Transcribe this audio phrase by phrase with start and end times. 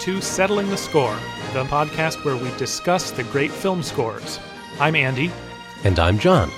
[0.00, 1.14] to Settling the Score,
[1.52, 4.40] the podcast where we discuss the great film scores.
[4.78, 5.30] I'm Andy.
[5.84, 6.50] And I'm John.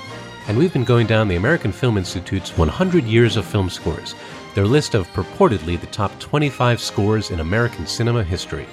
[0.47, 4.15] And we've been going down the American Film Institute's 100 Years of Film Scores,
[4.55, 8.67] their list of purportedly the top 25 scores in American cinema history.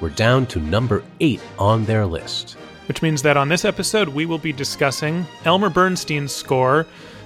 [0.00, 2.54] We're down to number 8 on their list.
[2.88, 6.82] Which means that on this episode, we will be discussing Elmer Bernstein's score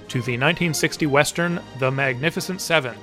[0.09, 2.95] to the 1960 Western The Magnificent Seven.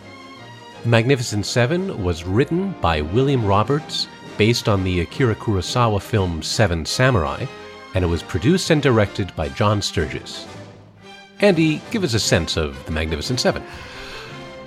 [0.84, 7.45] Magnificent Seven was written by William Roberts, based on the Akira Kurosawa film Seven Samurai,
[7.94, 10.48] and it was produced and directed by John Sturges.
[11.40, 13.62] Andy, give us a sense of The Magnificent Seven.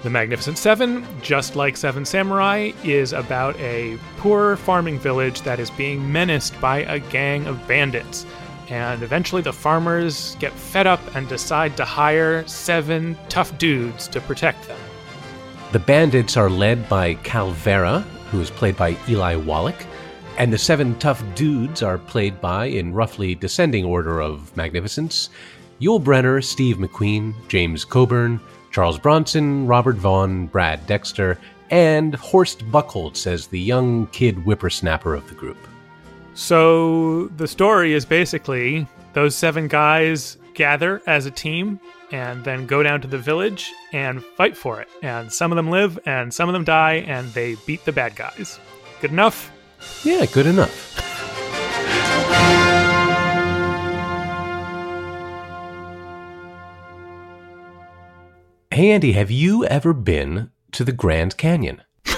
[0.05, 5.71] The Magnificent Seven, just like Seven Samurai, is about a poor farming village that is
[5.73, 8.25] being menaced by a gang of bandits.
[8.69, 14.21] And eventually the farmers get fed up and decide to hire seven tough dudes to
[14.21, 14.79] protect them.
[15.75, 19.85] The bandits are led by Calvera, who is played by Eli Wallach,
[20.39, 25.31] and the seven tough dudes are played by, in roughly descending order of magnificence,
[25.81, 28.39] Yul Brynner, Steve McQueen, James Coburn,
[28.71, 31.41] Charles Bronson, Robert Vaughn, Brad Dexter,
[31.73, 35.59] and Horst Buchholz as the young kid whippersnapper of the group.
[36.35, 41.81] So the story is basically those seven guys gather as a team
[42.11, 44.89] and then go down to the village and fight for it.
[45.03, 48.17] And some of them live and some of them die and they beat the bad
[48.17, 48.59] guys.
[49.01, 49.51] Good enough?
[50.03, 50.95] Yeah, good enough.
[58.71, 61.83] Hey, Andy, have you ever been to the Grand Canyon?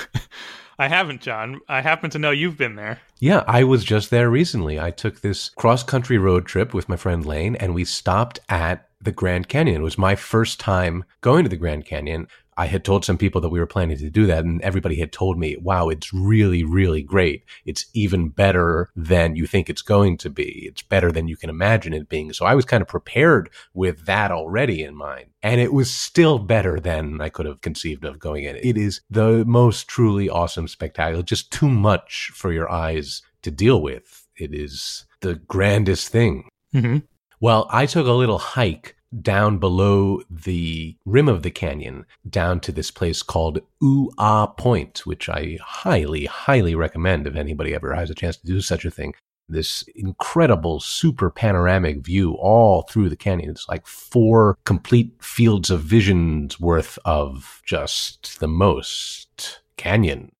[0.78, 1.60] I haven't, John.
[1.68, 3.00] I happen to know you've been there.
[3.18, 4.78] Yeah, I was just there recently.
[4.78, 8.88] I took this cross country road trip with my friend Lane, and we stopped at
[9.00, 9.80] the Grand Canyon.
[9.80, 12.28] It was my first time going to the Grand Canyon.
[12.56, 15.12] I had told some people that we were planning to do that, and everybody had
[15.12, 17.44] told me, wow, it's really, really great.
[17.64, 20.66] It's even better than you think it's going to be.
[20.66, 22.32] It's better than you can imagine it being.
[22.32, 25.26] So I was kind of prepared with that already in mind.
[25.42, 28.56] And it was still better than I could have conceived of going in.
[28.56, 33.82] It is the most truly awesome spectacular, just too much for your eyes to deal
[33.82, 34.26] with.
[34.36, 36.48] It is the grandest thing.
[36.74, 36.98] Mm-hmm.
[37.40, 42.72] Well, I took a little hike down below the rim of the canyon down to
[42.72, 48.10] this place called Ooh Ah Point, which I highly, highly recommend if anybody ever has
[48.10, 49.14] a chance to do such a thing.
[49.48, 53.50] This incredible, super panoramic view all through the canyon.
[53.50, 60.32] It's like four complete fields of visions worth of just the most canyon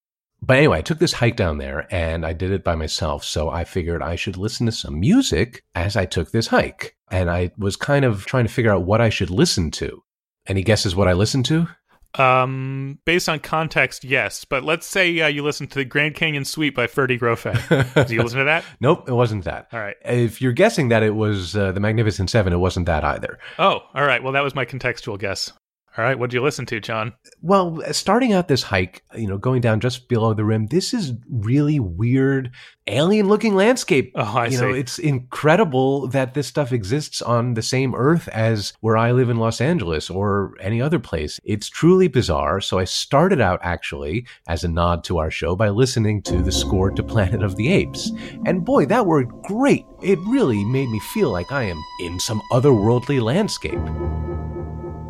[0.42, 3.24] but anyway, I took this hike down there and I did it by myself.
[3.24, 6.95] So I figured I should listen to some music as I took this hike.
[7.10, 10.02] And I was kind of trying to figure out what I should listen to.
[10.46, 11.68] Any guesses what I listened to?
[12.14, 14.44] Um, based on context, yes.
[14.44, 17.94] But let's say uh, you listen to the Grand Canyon Suite by Ferde Grofé.
[17.94, 18.64] Did you listen to that?
[18.80, 19.68] Nope, it wasn't that.
[19.72, 19.96] All right.
[20.04, 23.38] If you're guessing that it was uh, the Magnificent Seven, it wasn't that either.
[23.58, 24.22] Oh, all right.
[24.22, 25.52] Well, that was my contextual guess.
[25.98, 27.14] All right, what did you listen to, John?
[27.40, 31.14] Well, starting out this hike, you know, going down just below the rim, this is
[31.30, 32.50] really weird,
[32.86, 34.12] alien-looking landscape.
[34.14, 34.60] Oh, I you see.
[34.60, 39.30] know, it's incredible that this stuff exists on the same Earth as where I live
[39.30, 41.40] in Los Angeles or any other place.
[41.44, 42.60] It's truly bizarre.
[42.60, 46.52] So I started out actually as a nod to our show by listening to the
[46.52, 48.12] score to Planet of the Apes,
[48.44, 49.86] and boy, that worked great.
[50.02, 53.80] It really made me feel like I am in some otherworldly landscape.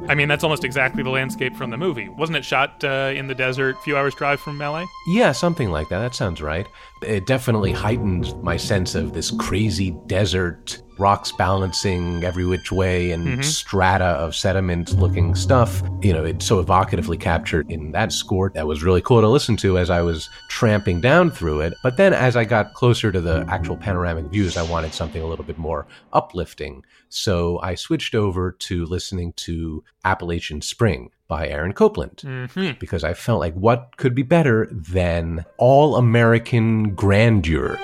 [0.08, 2.08] I mean, that's almost exactly the landscape from the movie.
[2.08, 4.86] Wasn't it shot uh, in the desert, a few hours drive from LA?
[5.08, 5.98] Yeah, something like that.
[5.98, 6.66] That sounds right.
[7.02, 13.38] It definitely heightened my sense of this crazy desert, rocks balancing every which way, and
[13.38, 13.44] Mhm.
[13.44, 15.82] strata of sediment looking stuff.
[16.02, 18.50] You know, it's so evocatively captured in that score.
[18.54, 21.74] That was really cool to listen to as I was tramping down through it.
[21.82, 25.26] But then as I got closer to the actual panoramic views, I wanted something a
[25.26, 26.82] little bit more uplifting.
[27.08, 33.14] So I switched over to listening to Appalachian Spring by Aaron Copland hmm because I
[33.14, 37.78] felt like what could be better than all American grandeur?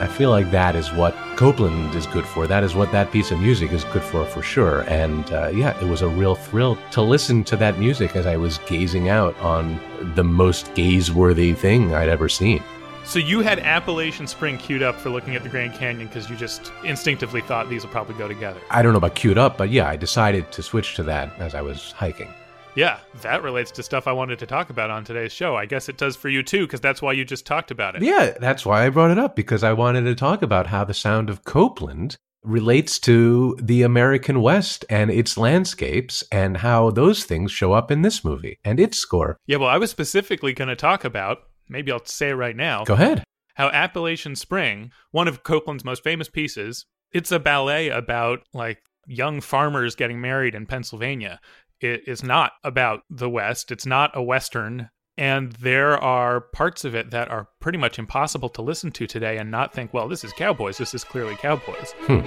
[0.00, 2.46] I feel like that is what Copland is good for.
[2.46, 4.80] That is what that piece of music is good for, for sure.
[4.88, 8.38] And uh, yeah, it was a real thrill to listen to that music as I
[8.38, 9.78] was gazing out on
[10.14, 12.62] the most gaze worthy thing I'd ever seen.
[13.04, 16.36] So you had Appalachian Spring queued up for looking at the Grand Canyon because you
[16.36, 18.60] just instinctively thought these will probably go together.
[18.70, 21.54] I don't know about queued up, but yeah, I decided to switch to that as
[21.54, 22.32] I was hiking.
[22.80, 25.54] Yeah, that relates to stuff I wanted to talk about on today's show.
[25.54, 28.00] I guess it does for you too, because that's why you just talked about it.
[28.00, 30.94] Yeah, that's why I brought it up because I wanted to talk about how the
[30.94, 37.52] sound of Copland relates to the American West and its landscapes and how those things
[37.52, 39.36] show up in this movie and its score.
[39.46, 42.84] Yeah, well, I was specifically going to talk about, maybe I'll say it right now.
[42.84, 43.24] Go ahead.
[43.56, 49.40] How Appalachian Spring, one of Copland's most famous pieces, it's a ballet about like young
[49.40, 51.40] farmers getting married in Pennsylvania.
[51.80, 53.72] It is not about the West.
[53.72, 54.90] It's not a Western.
[55.16, 59.38] And there are parts of it that are pretty much impossible to listen to today
[59.38, 60.76] and not think, well, this is cowboys.
[60.78, 61.94] This is clearly cowboys.
[62.00, 62.20] Hmm.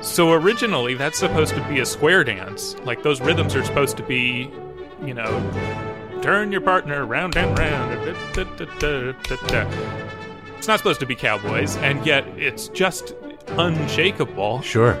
[0.00, 2.76] So originally, that's supposed to be a square dance.
[2.84, 4.50] Like those rhythms are supposed to be,
[5.04, 7.92] you know, turn your partner round and round.
[10.56, 13.14] It's not supposed to be cowboys, and yet it's just
[13.56, 14.62] unshakable.
[14.62, 14.96] Sure.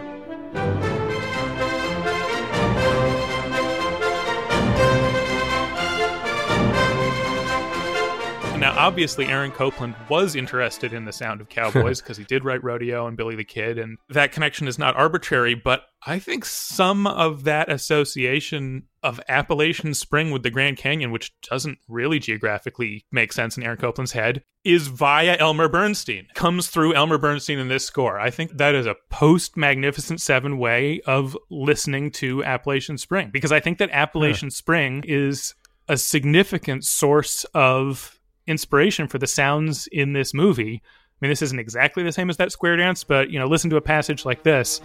[8.78, 13.06] Obviously, Aaron Copland was interested in the sound of cowboys because he did write Rodeo
[13.06, 15.54] and Billy the Kid, and that connection is not arbitrary.
[15.54, 21.32] But I think some of that association of Appalachian Spring with the Grand Canyon, which
[21.42, 26.26] doesn't really geographically make sense in Aaron Copland's head, is via Elmer Bernstein.
[26.34, 28.18] Comes through Elmer Bernstein in this score.
[28.18, 33.52] I think that is a post Magnificent Seven way of listening to Appalachian Spring because
[33.52, 35.54] I think that Appalachian Spring is
[35.88, 38.17] a significant source of
[38.48, 40.82] inspiration for the sounds in this movie.
[40.84, 43.70] I mean, this isn't exactly the same as that square dance, but you know, listen
[43.70, 44.80] to a passage like this.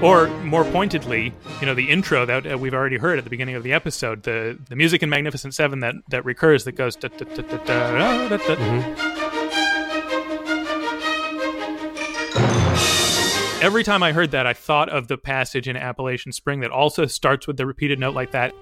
[0.00, 3.56] Or more pointedly, you know, the intro that uh, we've already heard at the beginning
[3.56, 6.94] of the episode, the the music in Magnificent Seven that that recurs, that goes.
[6.94, 9.17] da- da- da- da- da- da- da- Mhm.
[13.60, 17.06] Every time I heard that, I thought of the passage in Appalachian Spring that also
[17.06, 18.54] starts with the repeated note like that.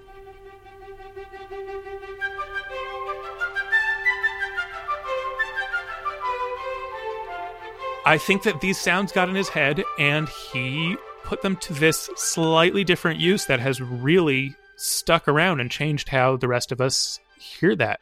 [8.07, 12.09] I think that these sounds got in his head and he put them to this
[12.17, 17.21] slightly different use that has really stuck around and changed how the rest of us
[17.39, 18.01] hear that.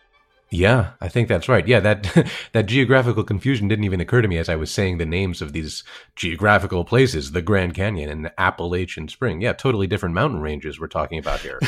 [0.54, 1.66] Yeah, I think that's right.
[1.66, 5.04] Yeah, that that geographical confusion didn't even occur to me as I was saying the
[5.04, 5.82] names of these
[6.14, 9.40] geographical places, the Grand Canyon and the Appalachian Spring.
[9.40, 11.58] Yeah, totally different mountain ranges we're talking about here.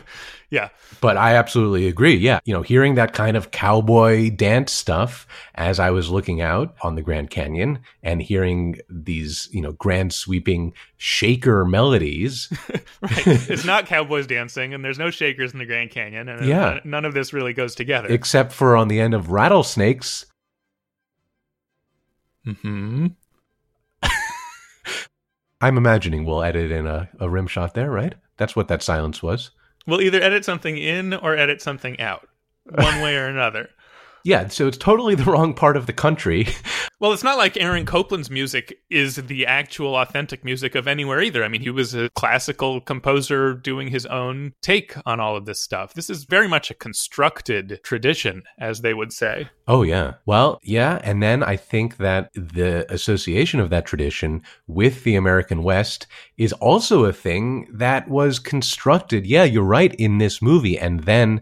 [0.50, 0.70] Yeah.
[1.00, 2.16] but I absolutely agree.
[2.16, 6.74] Yeah, you know, hearing that kind of cowboy dance stuff as I was looking out
[6.82, 12.48] on the Grand Canyon and hearing these, you know, grand sweeping shaker melodies.
[13.02, 13.26] Right.
[13.48, 16.60] it's not cowboys dancing and there's no shakers in the Grand Canyon and Yeah.
[16.60, 18.08] none, none of this really goes together.
[18.08, 20.26] except for on the end of rattlesnakes.
[22.44, 23.06] hmm
[25.62, 28.14] I'm imagining we'll edit in a, a rim shot there, right?
[28.36, 29.50] That's what that silence was.
[29.90, 32.28] We'll either edit something in or edit something out,
[32.64, 33.70] one way or another.
[34.24, 36.48] Yeah, so it's totally the wrong part of the country.
[37.00, 41.42] Well, it's not like Aaron Copland's music is the actual authentic music of anywhere either.
[41.42, 45.62] I mean, he was a classical composer doing his own take on all of this
[45.62, 45.94] stuff.
[45.94, 49.48] This is very much a constructed tradition, as they would say.
[49.66, 50.16] Oh, yeah.
[50.26, 51.00] Well, yeah.
[51.02, 56.52] And then I think that the association of that tradition with the American West is
[56.52, 59.24] also a thing that was constructed.
[59.24, 60.78] Yeah, you're right in this movie.
[60.78, 61.40] And then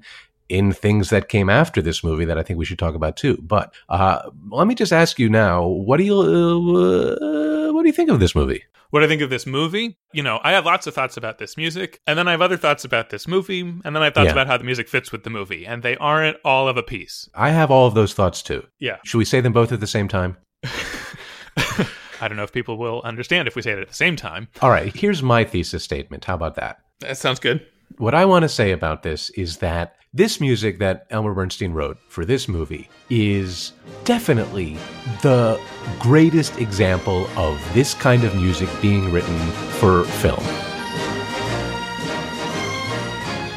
[0.49, 3.37] in things that came after this movie that I think we should talk about too.
[3.43, 7.93] But uh, let me just ask you now: what do you uh, what do you
[7.93, 8.65] think of this movie?
[8.91, 11.59] What I think of this movie, you know, I have lots of thoughts about this
[11.59, 14.29] music, and then I have other thoughts about this movie, and then I have thoughts
[14.29, 14.33] Yeah.
[14.33, 17.29] about how the music fits with the movie, and they aren't all of a piece.
[17.35, 18.67] I have all of those thoughts too.
[18.79, 18.97] Yeah.
[19.05, 20.39] Should we say them both at the same time?
[22.21, 24.49] I don't know if people will understand if we say it at the same time.
[24.63, 24.95] All right.
[24.95, 26.25] Here's my thesis statement.
[26.25, 26.79] How about that?
[27.01, 27.65] That sounds good.
[27.99, 31.99] What I want to say about this is that this music that Elmer Bernstein wrote
[32.09, 33.73] for this movie is
[34.05, 34.79] definitely
[35.23, 35.61] the
[35.99, 39.37] greatest example of this kind of music being written
[39.81, 40.39] for film.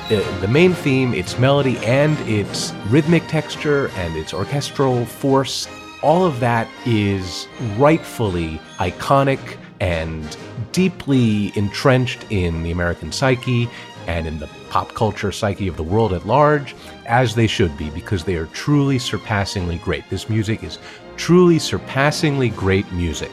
[0.09, 5.67] The main theme, its melody, and its rhythmic texture and its orchestral force,
[6.01, 10.35] all of that is rightfully iconic and
[10.71, 13.69] deeply entrenched in the American psyche
[14.07, 17.89] and in the pop culture psyche of the world at large, as they should be,
[17.91, 20.09] because they are truly surpassingly great.
[20.09, 20.79] This music is
[21.17, 23.31] truly surpassingly great music.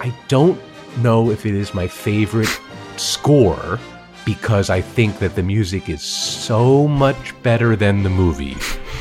[0.00, 0.60] I don't
[0.98, 2.60] know if it is my favorite
[2.96, 3.78] score
[4.24, 8.56] because I think that the music is so much better than the movie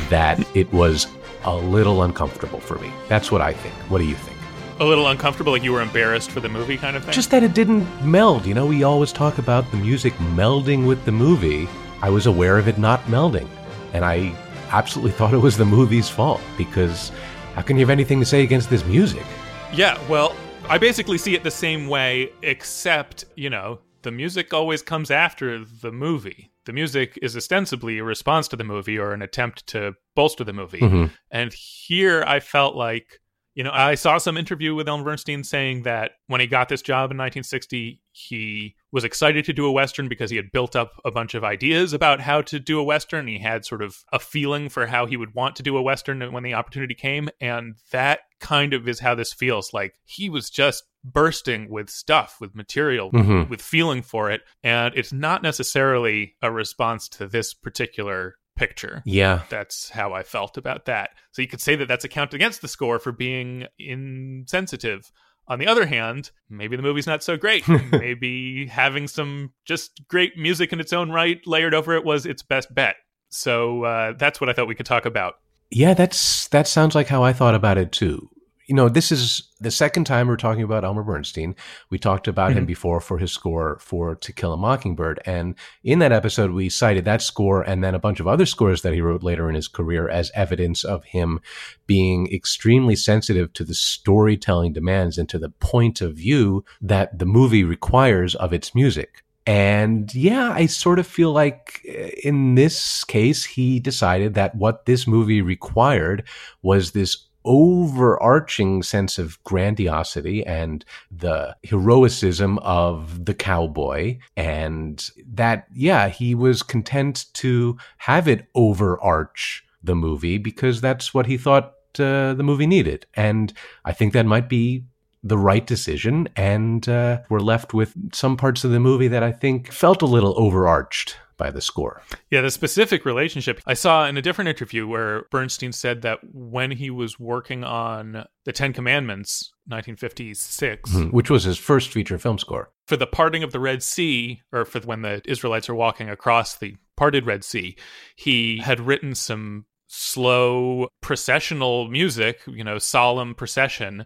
[0.09, 1.07] that it was
[1.43, 2.91] a little uncomfortable for me.
[3.07, 3.75] That's what I think.
[3.89, 4.38] What do you think?
[4.79, 7.13] A little uncomfortable, like you were embarrassed for the movie kind of thing?
[7.13, 8.45] Just that it didn't meld.
[8.45, 11.67] You know, we always talk about the music melding with the movie.
[12.01, 13.47] I was aware of it not melding.
[13.93, 14.33] And I
[14.71, 17.11] absolutely thought it was the movie's fault because
[17.55, 19.25] how can you have anything to say against this music?
[19.73, 20.35] Yeah, well,
[20.67, 25.63] I basically see it the same way, except, you know, the music always comes after
[25.65, 26.51] the movie.
[26.65, 30.53] The music is ostensibly a response to the movie or an attempt to bolster the
[30.53, 30.79] movie.
[30.79, 31.05] Mm-hmm.
[31.31, 33.19] And here I felt like,
[33.59, 36.81] you know, I saw some interview with Elmer Bernstein saying that when he got this
[36.81, 40.93] job in 1960, he was excited to do a Western because he had built up
[41.03, 43.27] a bunch of ideas about how to do a Western.
[43.27, 46.31] He had sort of a feeling for how he would want to do a Western
[46.31, 47.27] when the opportunity came.
[47.41, 52.37] And that kind of is how this feels like he was just bursting with stuff,
[52.39, 53.49] with material, Mhm.
[53.49, 54.41] with feeling for it.
[54.63, 59.01] And it's not necessarily a response to this particular picture.
[59.05, 59.43] Yeah.
[59.49, 61.11] That's how I felt about that.
[61.31, 65.11] So you could say that that's a count against the score for being insensitive.
[65.47, 67.67] On the other hand, maybe the movie's not so great.
[67.91, 72.43] maybe having some just great music in its own right layered over it was its
[72.43, 72.97] best bet.
[73.29, 75.35] So uh, that's what I thought we could talk about.
[75.71, 78.29] Yeah, that's that sounds like how I thought about it too.
[78.69, 81.55] You know, this is the second time we're talking about Elmer Bernstein.
[81.89, 82.67] We talked about him Mhm.
[82.67, 85.19] before for his score for To Kill a Mockingbird.
[85.25, 88.83] And in that episode, we cited that score and then a bunch of other scores
[88.83, 91.39] that he wrote later in his career as evidence of him
[91.87, 97.25] being extremely sensitive to the storytelling demands and to the point of view that the
[97.25, 99.23] movie requires of its music.
[99.47, 104.85] And yeah, I sort of feel like uh, in this case, he decided that what
[104.85, 106.23] this movie required
[106.61, 114.17] was this overarching sense of grandiosity and the heroicism of the cowboy.
[114.35, 121.25] And that, yeah, he was content to have it overarch the movie because that's what
[121.25, 123.05] he thought uh, the movie needed.
[123.15, 123.53] And
[123.85, 124.83] I think that might be
[125.23, 126.29] the right decision.
[126.35, 130.05] And uh, we're left with some parts of the movie that I think felt a
[130.05, 132.03] little overarched by the score.
[132.29, 136.69] Yeah, the specific relationship I saw in a different interview where Bernstein said that when
[136.69, 142.37] he was working on the Ten Commandments, 1956, hmm, Which was his first feature film
[142.37, 142.71] score.
[142.85, 146.57] for the parting of the Red Sea, or for when the Israelites are walking across
[146.57, 147.75] the parted Red Sea,
[148.15, 154.05] he had written some slow processional music, you know, solemn procession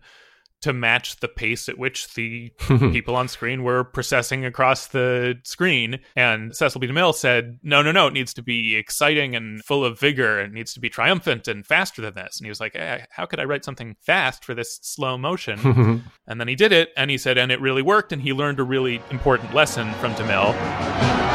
[0.63, 5.99] to match the pace at which the people on screen were processing across the screen.
[6.15, 6.87] And Cecil B.
[6.87, 10.39] DeMille said, no, no, no, it needs to be exciting and full of vigor.
[10.39, 12.39] It needs to be triumphant and faster than this.
[12.39, 16.03] And he was like, eh, how could I write something fast for this slow motion?
[16.27, 18.13] and then he did it, and he said, and it really worked.
[18.13, 21.32] And he learned a really important lesson from DeMille.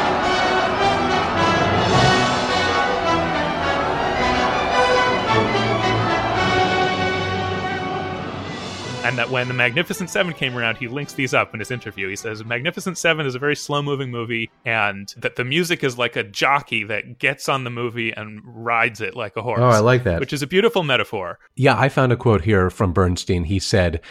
[9.08, 12.10] And that when the Magnificent Seven came around, he links these up in his interview.
[12.10, 15.96] He says Magnificent Seven is a very slow moving movie, and that the music is
[15.96, 19.60] like a jockey that gets on the movie and rides it like a horse.
[19.62, 20.20] Oh, I like that.
[20.20, 21.38] Which is a beautiful metaphor.
[21.56, 23.44] Yeah, I found a quote here from Bernstein.
[23.44, 24.02] He said,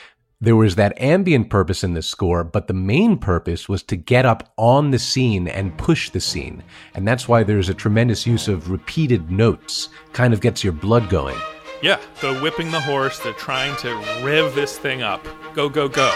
[0.41, 4.25] There was that ambient purpose in the score, but the main purpose was to get
[4.25, 6.63] up on the scene and push the scene.
[6.95, 11.07] And that's why there's a tremendous use of repeated notes, kind of gets your blood
[11.07, 11.37] going.
[11.81, 15.23] Yeah, they're whipping the horse, They're trying to rev this thing up.
[15.53, 16.11] Go, go, go.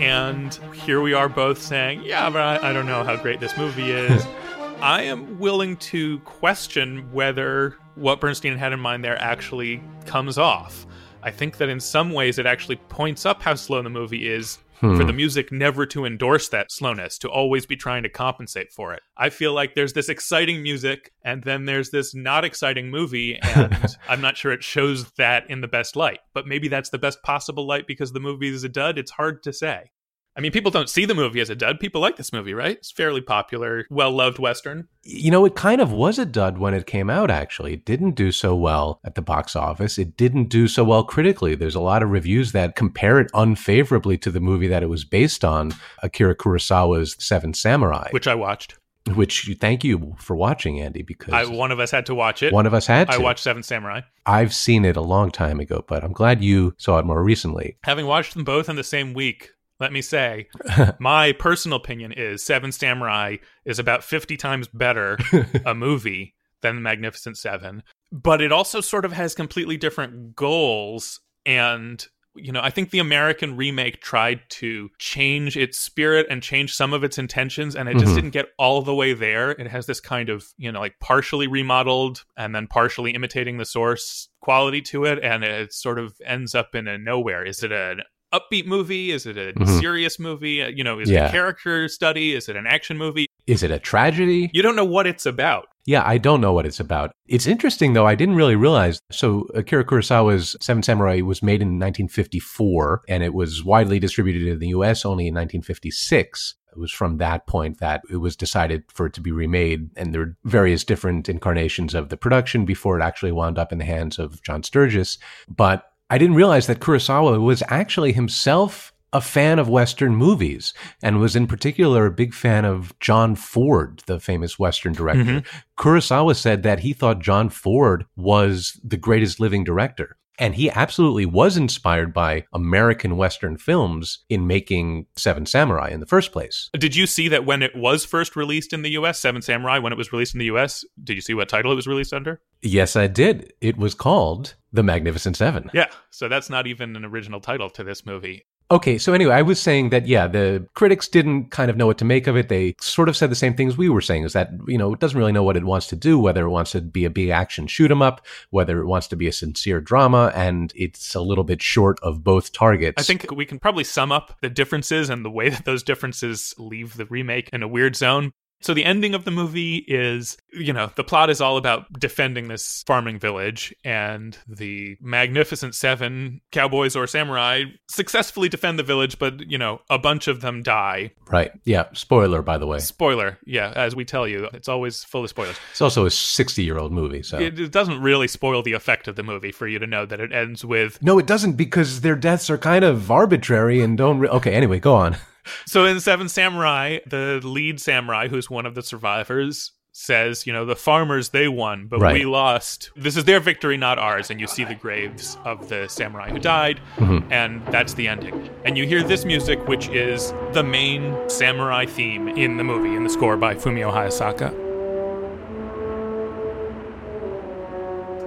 [0.00, 3.56] And here we are both saying, yeah, but I, I don't know how great this
[3.58, 4.26] movie is.
[4.80, 10.86] I am willing to question whether what Bernstein had in mind there actually comes off.
[11.24, 14.58] I think that in some ways it actually points up how slow the movie is
[14.74, 15.06] for hmm.
[15.06, 19.00] the music never to endorse that slowness, to always be trying to compensate for it.
[19.16, 23.96] I feel like there's this exciting music and then there's this not exciting movie, and
[24.06, 26.20] I'm not sure it shows that in the best light.
[26.34, 28.98] But maybe that's the best possible light because the movie is a dud.
[28.98, 29.90] It's hard to say.
[30.36, 31.78] I mean, people don't see the movie as a dud.
[31.78, 32.76] People like this movie, right?
[32.76, 34.88] It's fairly popular, well loved Western.
[35.04, 37.74] You know, it kind of was a dud when it came out, actually.
[37.74, 39.96] It didn't do so well at the box office.
[39.96, 41.54] It didn't do so well critically.
[41.54, 45.04] There's a lot of reviews that compare it unfavorably to the movie that it was
[45.04, 45.72] based on,
[46.02, 48.76] Akira Kurosawa's Seven Samurai, Which I watched.
[49.14, 52.52] which thank you for watching, Andy, because I, one of us had to watch it.
[52.52, 53.14] one of us had to.
[53.14, 54.00] I watched Seven Samurai.
[54.26, 57.76] I've seen it a long time ago, but I'm glad you saw it more recently.
[57.84, 59.50] Having watched them both in the same week,
[59.80, 60.48] let me say,
[60.98, 65.18] my personal opinion is Seven Samurai is about 50 times better
[65.66, 67.82] a movie than The Magnificent Seven.
[68.12, 71.20] But it also sort of has completely different goals.
[71.44, 72.04] And
[72.36, 76.92] you know, I think the American remake tried to change its spirit and change some
[76.92, 78.14] of its intentions, and it just Mhm.
[78.16, 79.52] didn't get all the way there.
[79.52, 83.64] It has this kind of, you know, like partially remodeled and then partially imitating the
[83.64, 87.44] source quality to it, and it sort of ends up in a nowhere.
[87.44, 88.00] Is it an
[88.38, 89.10] upbeat movie?
[89.10, 89.80] Is it a Mhm.
[89.80, 90.62] serious movie?
[90.62, 92.34] Uh, You know, is it a character study?
[92.34, 93.26] Is it an action movie?
[93.46, 94.50] Is it a tragedy?
[94.52, 95.66] You don't know what it's about.
[95.86, 97.12] Yeah, I don't know what it's about.
[97.28, 98.06] It's interesting though.
[98.06, 98.98] I didn't really realize.
[99.12, 104.58] So Akira Kurosawa's Seven Samurai was made in 1954 and it was widely distributed in
[104.60, 106.54] the US only in 1956.
[106.72, 110.12] It was from that point that it was decided for it to be remade and
[110.12, 113.84] there were various different incarnations of the production before it actually wound up in the
[113.84, 115.18] hands of John Sturges.
[115.48, 121.20] But I didn't realize that Kurosawa was actually himself a fan of Western movies and
[121.20, 125.24] was in particular a big fan of John Ford, the famous Western director.
[125.24, 125.58] Mm-hmm.
[125.78, 130.16] Kurosawa said that he thought John Ford was the greatest living director.
[130.38, 136.06] And he absolutely was inspired by American Western films in making Seven Samurai in the
[136.06, 136.70] first place.
[136.76, 139.92] Did you see that when it was first released in the US, Seven Samurai, when
[139.92, 142.40] it was released in the US, did you see what title it was released under?
[142.62, 143.52] Yes, I did.
[143.60, 145.70] It was called The Magnificent Seven.
[145.72, 148.46] Yeah, so that's not even an original title to this movie.
[148.70, 151.98] Okay, so anyway, I was saying that yeah, the critics didn't kind of know what
[151.98, 152.48] to make of it.
[152.48, 155.00] They sort of said the same things we were saying, is that you know it
[155.00, 157.28] doesn't really know what it wants to do, whether it wants to be a big
[157.28, 161.20] action shoot 'em up, whether it wants to be a sincere drama, and it's a
[161.20, 162.94] little bit short of both targets.
[162.98, 166.54] I think we can probably sum up the differences and the way that those differences
[166.56, 168.32] leave the remake in a weird zone.
[168.64, 172.48] So the ending of the movie is, you know, the plot is all about defending
[172.48, 179.50] this farming village and the magnificent 7 cowboys or samurai successfully defend the village but,
[179.50, 181.12] you know, a bunch of them die.
[181.30, 181.52] right.
[181.64, 181.88] Yeah.
[181.92, 182.78] Spoiler, by the way.
[182.78, 183.38] Spoiler.
[183.44, 185.56] Yeah, as we tell you, it's always full of spoilers.
[185.72, 187.38] It's also a sixty-year-old movie, so.
[187.38, 190.20] It, it doesn't really spoil the effect of the movie for you to know that
[190.20, 194.20] it ends with no, it doesn't because their deaths are kind of arbitrary and don't.
[194.20, 195.16] Re- okay, anyway, go on.
[195.66, 200.64] So in Seven Samurai, the lead samurai, who's one of the survivors, says, you know,
[200.64, 202.14] the farmers they won, but Right.
[202.14, 202.90] we lost.
[202.96, 204.28] This is their victory, not ours.
[204.28, 207.32] And you see the graves of the samurai who died, Mm-hmm.
[207.32, 208.50] and that's the ending.
[208.64, 213.04] And you hear this music, which is the main samurai theme in the movie, in
[213.04, 214.62] the score by Fumio Hayasaka.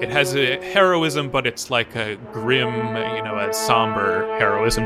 [0.01, 2.73] It has a heroism, but it's like a grim,
[3.15, 4.86] you know, a somber heroism.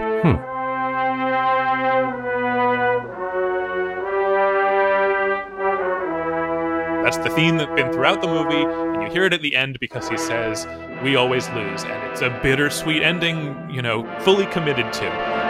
[7.04, 9.78] That's the theme that's been throughout the movie, and you hear it at the end
[9.80, 10.68] because he says,
[11.04, 11.84] We always lose.
[11.84, 15.42] And it's a bittersweet ending, you know, fully committed to.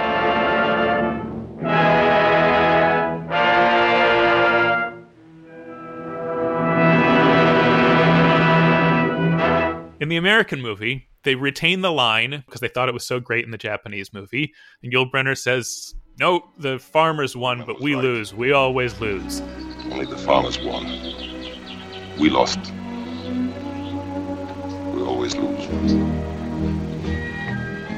[9.99, 13.45] In the American movie, they retain the line because they thought it was so great
[13.45, 14.53] in the Japanese movie.
[14.81, 18.33] And Yul Brynner says, No, the farmers won, but we lose.
[18.33, 19.41] We always lose.
[19.91, 20.85] Only the farmers won.
[22.19, 22.59] We lost.
[24.93, 25.65] We always lose.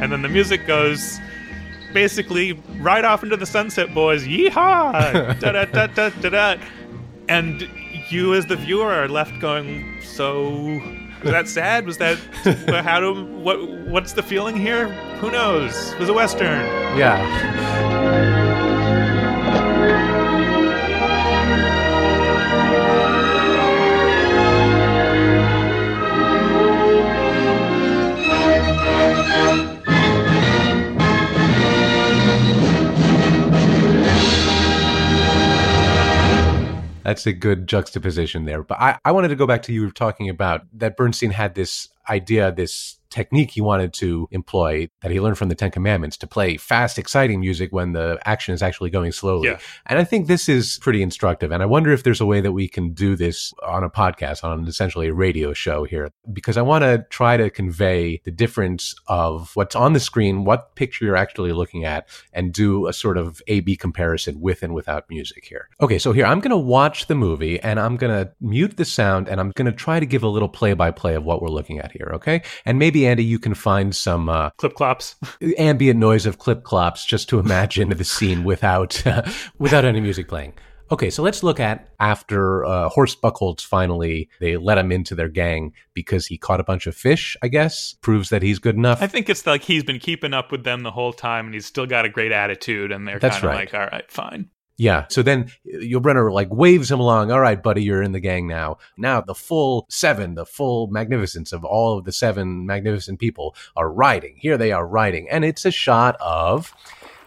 [0.01, 1.19] And then the music goes
[1.93, 4.25] basically right off into the sunset, boys.
[4.25, 5.39] Yeehaw!
[5.39, 6.55] da da da da da da.
[7.29, 7.69] And
[8.09, 10.81] you, as the viewer, are left going, so.
[11.23, 11.85] Was that sad?
[11.85, 12.17] Was that
[12.83, 13.57] how do what?
[13.87, 14.89] What's the feeling here?
[15.21, 15.93] Who knows?
[15.93, 16.59] It was a western.
[16.97, 18.52] Yeah.
[37.13, 38.63] That's a good juxtaposition there.
[38.63, 41.53] But I, I wanted to go back to you were talking about that Bernstein had
[41.53, 46.17] this idea, this technique he wanted to employ that he learned from the Ten Commandments
[46.17, 49.49] to play fast, exciting music when the action is actually going slowly.
[49.49, 49.59] Yeah.
[49.85, 51.51] And I think this is pretty instructive.
[51.51, 54.43] And I wonder if there's a way that we can do this on a podcast,
[54.43, 58.95] on essentially a radio show here, because I want to try to convey the difference
[59.07, 63.17] of what's on the screen, what picture you're actually looking at, and do a sort
[63.17, 65.69] of A B comparison with and without music here.
[65.79, 68.85] Okay, so here I'm going to watch the movie and I'm going to mute the
[68.85, 71.41] sound and I'm going to try to give a little play by play of what
[71.41, 72.41] we're looking at here, okay?
[72.65, 75.15] And maybe, Andy, you can find some uh, Clip clops.
[75.57, 79.23] ambient noise of clip clops just to imagine the scene without uh,
[79.57, 80.53] without any music playing.
[80.91, 85.29] Okay, so let's look at after uh, Horst Buchholz finally they let him into their
[85.29, 87.35] gang because he caught a bunch of fish.
[87.41, 89.01] I guess proves that he's good enough.
[89.01, 91.65] I think it's like he's been keeping up with them the whole time, and he's
[91.65, 93.55] still got a great attitude, and they're kind of right.
[93.55, 94.49] like, "All right, fine."
[94.83, 95.05] Yeah.
[95.07, 97.31] So then Yul Brynner like waves him along.
[97.31, 98.79] All right, buddy, you're in the gang now.
[98.97, 103.89] Now the full seven, the full magnificence of all of the seven magnificent people are
[103.89, 104.35] riding.
[104.35, 105.29] Here they are riding.
[105.29, 106.73] And it's a shot of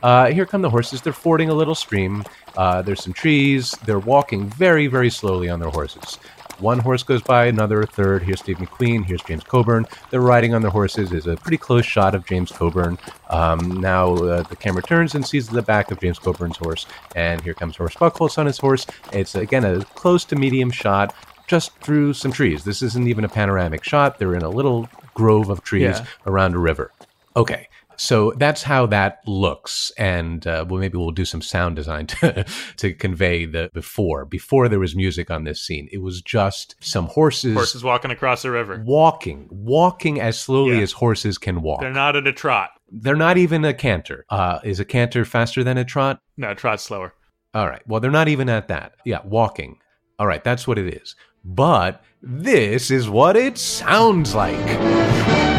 [0.03, 1.01] uh, here come the horses.
[1.01, 2.25] They're fording a little stream.
[2.59, 3.71] Uh, there's some trees.
[3.87, 6.19] They're walking very, very slowly on their horses.
[6.59, 8.23] One horse goes by, another, a third.
[8.23, 9.05] Here's Steve McQueen.
[9.05, 9.87] Here's James Coburn.
[10.11, 11.13] They're riding on their horses.
[11.13, 12.99] Is a pretty close shot of James Coburn.
[13.29, 17.41] Um, now uh, the camera turns and sees the back of James Coburn's horse, and
[17.43, 18.87] here comes Horace Buchholz on his horse.
[19.13, 21.15] It's again a close to medium shot,
[21.47, 22.65] just through some trees.
[22.65, 24.19] This isn't even a panoramic shot.
[24.19, 26.05] They're in a little grove of trees Yeah.
[26.27, 26.91] around a river.
[27.37, 27.69] Okay.
[27.99, 32.45] So that's how that looks, and uh, well, maybe we'll do some sound design to
[32.77, 34.25] to convey the before.
[34.25, 38.43] Before there was music on this scene, it was just some horses, Horses walking across
[38.43, 38.83] the river.
[38.87, 40.83] walking, walking as slowly Yeah.
[40.83, 41.81] as horses can walk.
[41.81, 42.71] They're not at a trot.
[42.91, 44.25] They're not even a canter.
[44.31, 46.21] Uh, is a canter faster than a trot?
[46.37, 47.15] No, a trot slower.
[47.55, 47.83] All right.
[47.89, 48.93] Well, they're not even at that.
[49.05, 49.79] Yeah, walking.
[50.19, 51.17] All right, that's what it is.
[51.45, 55.56] But this is what it sounds like.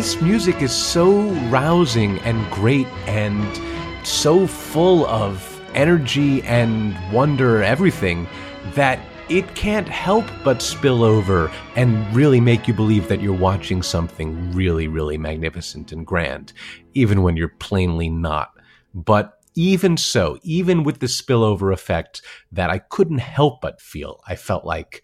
[0.00, 3.60] This music is so rousing and great and
[4.02, 8.26] so full of energy and wonder, everything,
[8.72, 13.82] that it can't help but spill over and really make you believe that you're watching
[13.82, 16.54] something really, really magnificent and grand,
[16.94, 18.52] even when you're plainly not.
[18.94, 24.36] But even so, even with the spillover effect that I couldn't help but feel, I
[24.36, 25.02] felt like,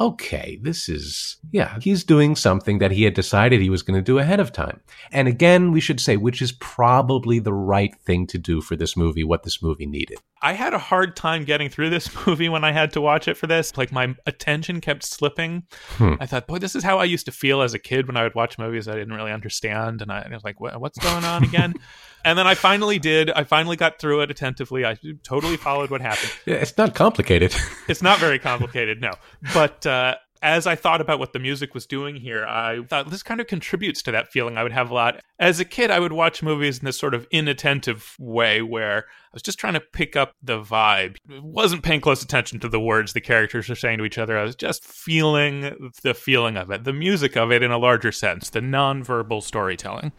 [0.00, 4.02] okay, this is, yeah, he's doing something that he had decided he was going to
[4.02, 4.80] do ahead of time.
[5.12, 8.96] And again, we should say, which is probably the right thing to do for this
[8.96, 10.18] movie, what this movie needed.
[10.40, 13.36] I had a hard time getting through this movie when I had to watch it
[13.36, 13.76] for this.
[13.76, 15.64] Like my attention kept slipping.
[15.98, 16.14] Hmm.
[16.18, 18.22] I thought, boy, this is how I used to feel as a kid when I
[18.22, 21.24] would watch movies I didn't really understand, and I, I was like, what, what's going
[21.24, 21.74] on again?
[22.24, 23.30] and then I finally did.
[23.30, 24.84] I finally got through it attentively.
[24.84, 26.32] I totally followed what happened.
[26.46, 27.54] Yeah, it's not complicated.
[27.88, 29.12] It's not very complicated, no.
[29.52, 33.22] But uh, as I thought about what the music was doing here, I thought this
[33.22, 35.20] kind of contributes to that feeling I would have a lot.
[35.38, 39.34] As a kid, I would watch movies in this sort of inattentive way where I
[39.34, 41.16] was just trying to pick up the vibe.
[41.30, 44.38] I wasn't paying close attention to the words the characters are saying to each other.
[44.38, 48.12] I was just feeling the feeling of it, the music of it in a larger
[48.12, 50.12] sense, the nonverbal storytelling.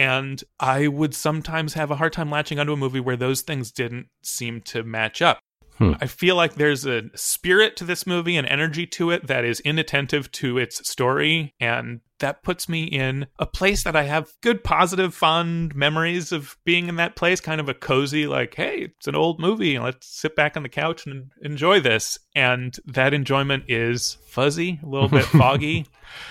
[0.00, 3.70] And I would sometimes have a hard time latching onto a movie where those things
[3.70, 5.40] didn't seem to match up.
[5.76, 5.92] Hmm.
[6.00, 9.60] I feel like there's a spirit to this movie, an energy to it that is
[9.60, 11.54] inattentive to its story.
[11.60, 16.56] And that puts me in a place that I have good, positive, fond memories of
[16.64, 17.40] being in that place.
[17.40, 19.78] Kind of a cozy, like, hey, it's an old movie.
[19.78, 22.18] Let's sit back on the couch and enjoy this.
[22.34, 25.86] And that enjoyment is fuzzy, a little bit foggy.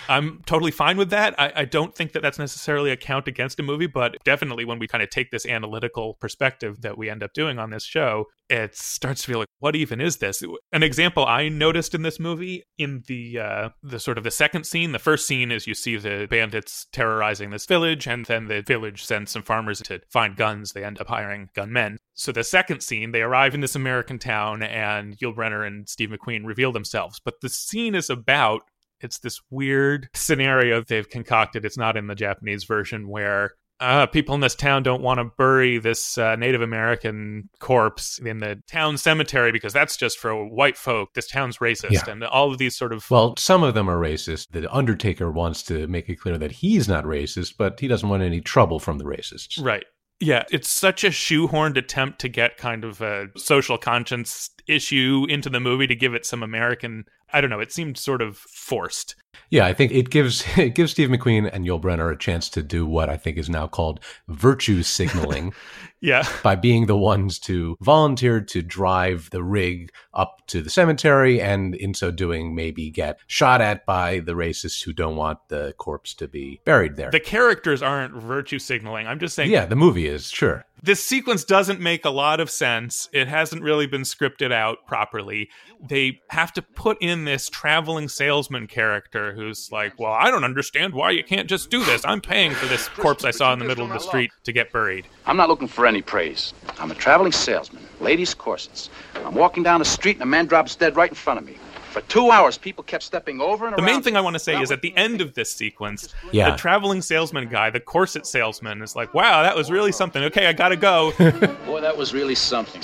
[0.07, 1.39] I'm totally fine with that.
[1.39, 4.79] I, I don't think that that's necessarily a count against a movie, but definitely when
[4.79, 8.25] we kind of take this analytical perspective that we end up doing on this show,
[8.49, 10.43] it starts to feel like, what even is this?
[10.71, 14.65] An example I noticed in this movie, in the uh, the sort of the second
[14.65, 18.61] scene, the first scene is you see the bandits terrorizing this village, and then the
[18.61, 20.73] village sends some farmers to find guns.
[20.73, 21.97] They end up hiring gunmen.
[22.13, 26.09] So the second scene, they arrive in this American town, and Yul Brynner and Steve
[26.09, 27.19] McQueen reveal themselves.
[27.19, 28.61] But the scene is about
[29.01, 31.65] it's this weird scenario they've concocted.
[31.65, 35.25] It's not in the Japanese version where uh, people in this town don't want to
[35.37, 40.77] bury this uh, Native American corpse in the town cemetery because that's just for white
[40.77, 41.13] folk.
[41.13, 42.09] This town's racist, Yeah.
[42.09, 44.47] and all of these sort of Well, some of them are racist.
[44.51, 48.23] The Undertaker wants to make it clear that he's not racist, but he doesn't want
[48.23, 49.63] any trouble from the racists.
[49.63, 49.85] Right.
[50.21, 55.49] Yeah, it's such a shoehorned attempt to get kind of a social conscience issue into
[55.49, 57.05] the movie to give it some American.
[57.33, 57.59] I don't know.
[57.59, 59.15] It seemed sort of forced.
[59.51, 62.61] Yeah, I think it gives it gives Steve McQueen and Yul Brynner a chance to
[62.63, 65.53] do what I think is now called virtue signaling
[66.01, 66.25] Yeah.
[66.43, 71.75] by being the ones to volunteer to drive the rig up to the cemetery and
[71.75, 76.13] in so doing maybe get shot at by the racists who don't want the corpse
[76.15, 77.11] to be buried there.
[77.11, 79.07] The characters aren't virtue signaling.
[79.07, 80.63] I'm just saying yeah, the movie is, sure.
[80.81, 83.09] This sequence doesn't make a lot of sense.
[83.11, 85.49] It hasn't really been scripted out properly.
[85.87, 90.93] They have to put in this traveling salesman character who's like, Well, I don't understand
[90.93, 92.03] why you can't just do this.
[92.05, 94.71] I'm paying for this corpse I saw in the middle of the street to get
[94.71, 95.07] buried.
[95.25, 96.53] I'm not looking for any praise.
[96.79, 97.83] I'm a traveling salesman.
[97.99, 98.89] Ladies' corsets.
[99.15, 101.57] I'm walking down the street and a man drops dead right in front of me.
[101.89, 104.59] For two hours, people kept stepping over and The main thing I want to say
[104.61, 106.51] is at the end of this sequence, Yeah.
[106.51, 110.23] the traveling salesman guy, the corset salesman, is like, wow, that was really something.
[110.25, 111.11] Okay, I gotta go.
[111.65, 112.83] Boy, that was really something.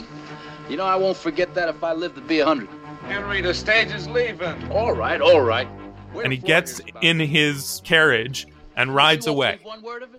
[0.69, 2.67] You know, I won't forget that if I live to be a hundred.
[3.03, 4.71] Henry, the stage is leaving.
[4.71, 5.67] All right, all right.
[6.23, 9.59] and he gets in his carriage and rides away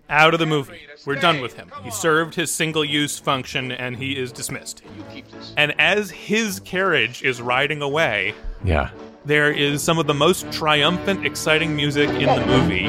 [0.08, 0.80] out of the movie.
[1.04, 1.70] We're done with him.
[1.84, 4.82] He served his single use function and he is dismissed.
[5.56, 8.90] And as his carriage is riding away, Yeah.
[9.24, 12.86] there is some of the most triumphant, exciting music in the movie.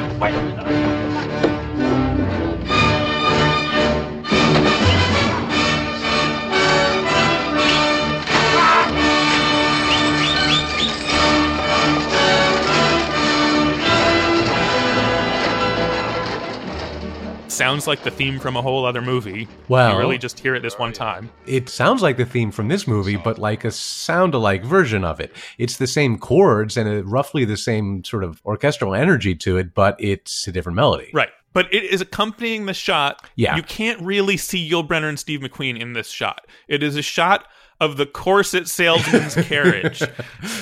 [17.58, 19.48] Sounds like the theme from a whole other movie.
[19.66, 21.28] Well- you really just hear it this one time.
[21.44, 25.18] It sounds like the theme from this movie, but like a sound alike version of
[25.18, 25.32] it.
[25.58, 29.74] It's the same chords and a, roughly the same sort of orchestral energy to it,
[29.74, 31.10] but it's a different melody.
[31.12, 31.30] Right.
[31.52, 33.26] But it is accompanying the shot.
[33.34, 33.56] Yeah.
[33.56, 36.46] You can't really see Yul Brynner and Steve McQueen in this shot.
[36.68, 37.44] It is a shot
[37.80, 40.00] of the corset salesman's carriage.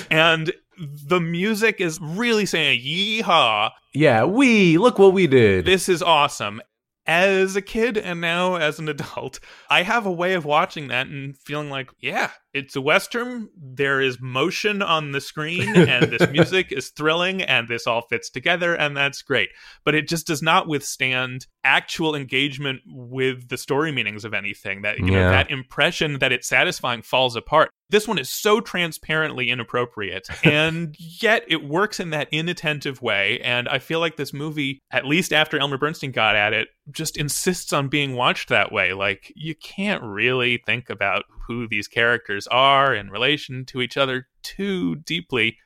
[0.09, 5.65] And the music is really saying, yeehaw, Yeah, we, look what we did.
[5.65, 6.61] this is awesome.
[7.07, 9.39] As a kid and now as an adult,
[9.69, 13.49] I have a way of watching that and feeling like, yeah, it's a Western.
[13.55, 18.29] There is motion on the screen and this music is thrilling and this all fits
[18.29, 19.49] together and that's great.
[19.83, 24.83] But it just does not withstand actual engagement with the story meanings of anything.
[24.83, 27.71] That, you know, that impression that it's satisfying falls apart.
[27.89, 33.39] This one is so transparently inappropriate, and yet it works in that inattentive way.
[33.41, 37.17] And I feel like this movie, at least after Elmer Bernstein got at it, just
[37.17, 38.93] insists on being watched that way.
[38.93, 44.27] Like, you can't really think about who these characters are in relation to each other
[44.43, 45.57] too deeply.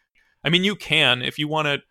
[0.43, 1.81] I mean, you can if you want to.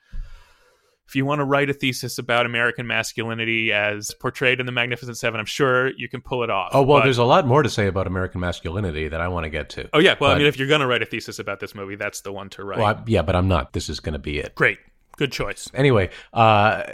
[1.09, 5.19] If you want to write a thesis about American masculinity as portrayed in The Magnificent
[5.19, 6.71] Seven, I'm sure you can pull it off.
[6.73, 9.43] oh, well, but- there's a lot more to say about American masculinity that I want
[9.43, 9.89] to get to.
[9.93, 12.21] Oh yeah, well, I mean, if you're gonna write a thesis about this movie, that's
[12.21, 12.79] the one to write.
[12.79, 13.73] Well, I, yeah, but I'm not.
[13.73, 14.55] This is going to be it.
[14.55, 14.79] Great,
[15.17, 15.69] good choice.
[15.75, 16.85] Anyway, uh,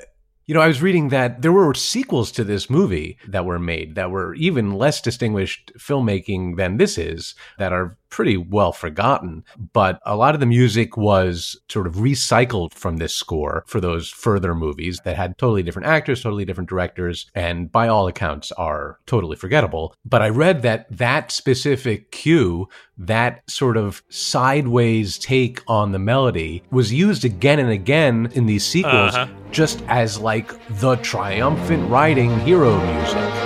[0.46, 3.96] you know, I was reading that there were sequels to this movie that were made
[3.96, 9.44] that were even less distinguished filmmaking than this is, that are pretty well forgotten.
[9.72, 14.08] But a lot of the music was sort of recycled from this score for those
[14.08, 18.98] further movies that had totally different actors, totally different directors, and by all accounts are
[19.06, 19.94] totally forgettable.
[20.04, 26.62] But I read that that specific cue, that sort of sideways take on the melody,
[26.70, 29.26] was used again and again in these sequels Uh-huh.
[29.50, 33.45] just as like the triumphant riding hero music.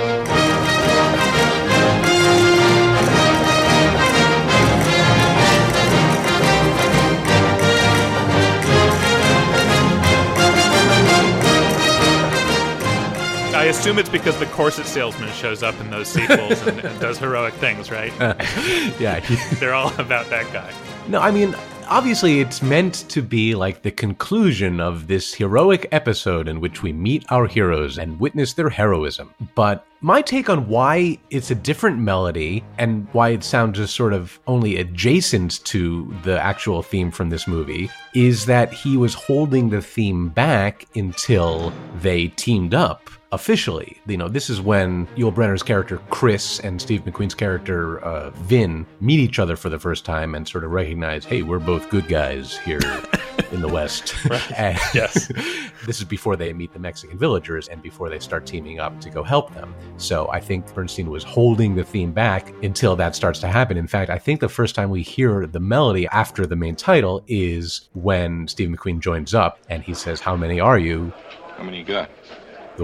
[13.71, 17.55] Assume it's because the corset salesman shows up in those sequels and, and does heroic
[17.55, 18.13] things, right?
[19.01, 19.21] yeah.
[19.61, 20.75] They're all about that guy.
[21.07, 21.55] No, I mean,
[21.87, 26.93] obviously, it's meant to be like the conclusion of this heroic episode in which we
[26.93, 29.33] meet our heroes and witness their heroism.
[29.55, 34.13] But my take on why it's a different melody and why it sounds just sort
[34.13, 39.71] of only adjacent to the actual theme from this movie is that he was holding
[39.71, 44.01] the theme back until they teamed up officially.
[44.07, 48.87] You know, this is when Yul Brynner's character Chris and Steve McQueen's character uh, Vin
[49.01, 52.09] meet each other for the first time and sort of recognize, hey, we're both good
[52.09, 52.81] guys here
[53.53, 54.15] in the West.
[54.57, 55.29] And Yes.
[55.87, 59.11] this is before they meet the Mexican villagers and before they start teaming up to
[59.11, 59.75] go help them.
[59.97, 63.77] So I think Bernstein was holding the theme back until that starts to happen.
[63.77, 67.23] In fact, I think the first time we hear the melody after the main title
[67.29, 71.13] is when Steve McQueen joins up and he says, How many are you?
[71.57, 72.11] How many you got?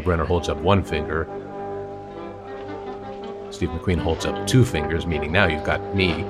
[0.03, 1.27] Brynner holds up one finger.
[3.51, 6.25] Steve McQueen holds up two fingers, meaning now you've got me.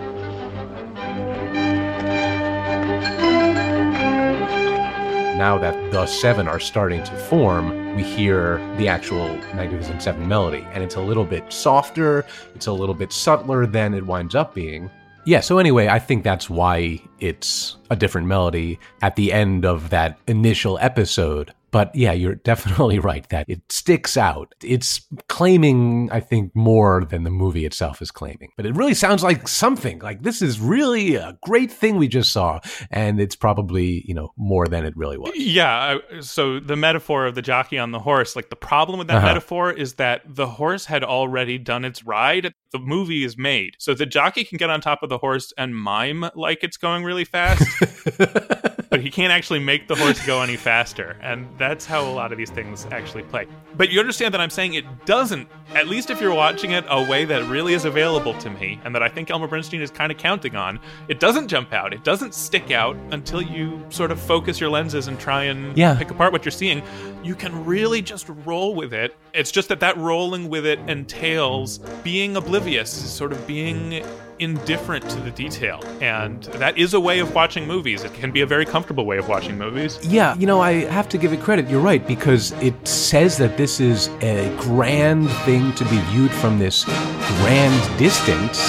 [5.37, 10.67] Now that the seven are starting to form, we hear the actual Magnificent Seven melody,
[10.73, 12.25] and it's a little bit softer,
[12.55, 14.91] it's a little bit subtler than it winds up being.
[15.27, 19.91] Yeah, so anyway, I think that's why it's a different melody at the end of
[19.91, 21.53] that initial episode.
[21.77, 24.55] But yeah, you're definitely right that it sticks out.
[24.65, 28.49] It's claiming, I think, more than the movie itself is claiming.
[28.57, 29.99] But it really sounds like something.
[29.99, 32.61] Like this is really a great thing we just saw.
[32.91, 35.33] And it's probably, you know, more than it really was.
[35.37, 35.99] Yeah.
[36.21, 39.27] So the metaphor of the jockey on the horse, like the problem with that Uh-huh.
[39.27, 43.75] metaphor is that the horse had already done its ride the movie is made.
[43.79, 47.05] So the jockey can get on top of the horse and mime like it's going
[47.05, 47.63] really fast,
[48.91, 51.17] but he can't actually make the horse go any faster.
[51.23, 53.47] And that's how a lot of these things actually play.
[53.77, 57.03] But you understand that I'm saying it doesn't, at least if you're watching it a
[57.09, 60.11] way that really is available to me and that I think Elmer Bernstein is kind
[60.11, 61.93] of counting on, it doesn't jump out.
[61.93, 65.95] It doesn't stick out until you sort of focus your lenses and try and Yeah.
[65.97, 66.83] pick apart what you're seeing.
[67.23, 69.17] You can really just roll with it.
[69.35, 74.05] It's just that that rolling with it entails being oblivious, sort of being
[74.39, 75.83] indifferent to the detail.
[76.01, 78.05] And that is a way of watching movies.
[78.05, 79.99] It can be a very comfortable way of watching movies.
[80.07, 81.69] Yeah, you know, I have to give it credit.
[81.69, 86.59] You're right, because it says that this is a grand thing to be viewed from
[86.59, 88.61] this grand distance.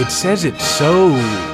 [0.00, 1.10] It says it so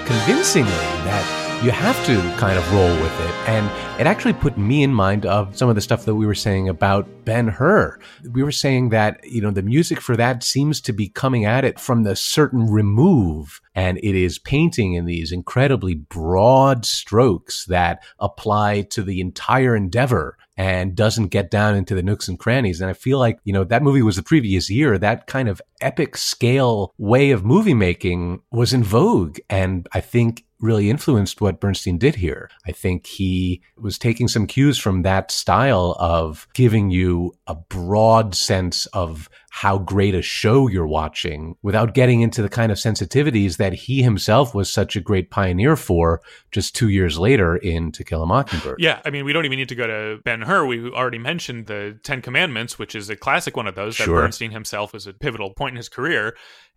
[0.07, 3.35] convincingly that you have to kind of roll with it.
[3.49, 3.67] And
[4.01, 6.69] it actually put me in mind of some of the stuff that we were saying
[6.69, 7.99] about Ben Hur.
[8.31, 11.65] We were saying that, you know, the music for that seems to be coming at
[11.65, 13.61] it from the certain remove.
[13.75, 20.39] And it is painting in these incredibly broad strokes that apply to the entire endeavor
[20.57, 22.81] and doesn't get down into the nooks and crannies.
[22.81, 24.97] And I feel like, you know, that movie was the previous year.
[24.97, 29.39] That kind of epic scale way of movie making was in vogue.
[29.49, 32.51] And I think really influenced what Bernstein did here.
[32.67, 38.35] I think he was taking some cues from that style of giving you a broad
[38.35, 43.57] sense of how great a show you're watching without getting into the kind of sensitivities
[43.57, 46.21] that he himself was such a great pioneer for
[46.53, 48.77] just two years later in To Kill a Mockingbird.
[48.79, 50.67] Yeah, I mean, we don't even need to go to Ben Hur.
[50.67, 54.21] We already mentioned the Ten Commandments, which is a classic one of those that Sure.
[54.21, 56.37] Bernstein himself was a pivotal point in his career.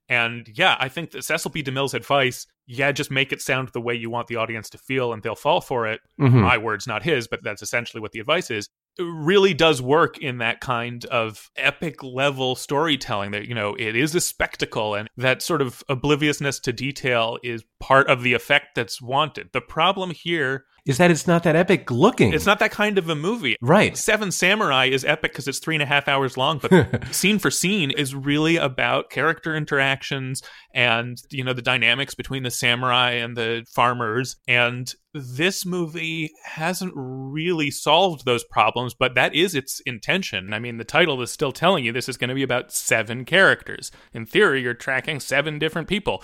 [0.10, 1.64] And yeah, I think that Cecil B.
[1.64, 5.14] DeMille's advice, yeah, just make it sound the way you want the audience to feel
[5.14, 6.02] and they'll fall for it.
[6.20, 6.42] Mhm.
[6.42, 8.68] My words, not his, but that's essentially what the advice is.
[8.98, 13.96] It really does work in that kind of epic level storytelling that, you know, it
[13.96, 18.76] is a spectacle and that sort of obliviousness to detail is part of the effect
[18.76, 19.50] that's wanted.
[19.54, 22.34] The problem here Is that it's not that epic looking.
[22.34, 23.56] it's not that kind of a movie.
[23.62, 23.96] Right.
[23.96, 27.52] Seven Samurai is epic because it's three and a half hours long, but scene for
[27.52, 30.42] scene is really about character interactions
[30.74, 34.38] and, you know, the dynamics between the samurai and the farmers.
[34.48, 40.54] And this movie hasn't really solved those problems, but that is its intention.
[40.54, 43.26] I mean, the title is still telling you this is going to be about seven
[43.26, 43.92] characters.
[44.14, 46.24] In theory, you're tracking seven different people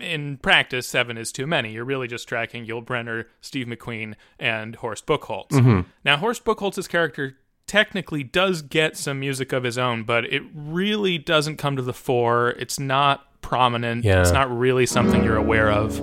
[0.00, 1.72] in practice, seven is too many.
[1.72, 5.48] You're really just tracking Yul Brynner, Steve McQueen, and Horst Buchholz.
[5.50, 5.80] Mm-hmm.
[6.04, 11.18] Now, Horst Buchholz's character technically does get some music of his own, but it really
[11.18, 12.50] doesn't come to the fore.
[12.58, 14.04] It's not prominent.
[14.04, 14.20] Yeah.
[14.20, 15.98] It's not really something you're aware of.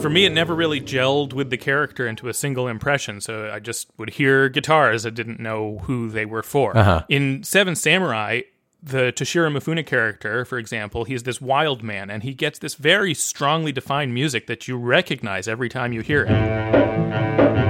[0.00, 3.58] For me, it never really gelled with the character into a single impression, so I
[3.58, 5.04] just would hear guitars.
[5.04, 6.76] I didn't know who they were for.
[6.76, 7.02] Uh-huh.
[7.08, 8.42] In Seven Samurai,
[8.80, 13.12] the Toshiro Mifune character, for example, he's this wild man, and he gets this very
[13.12, 17.67] strongly defined music that you recognize every time you hear it.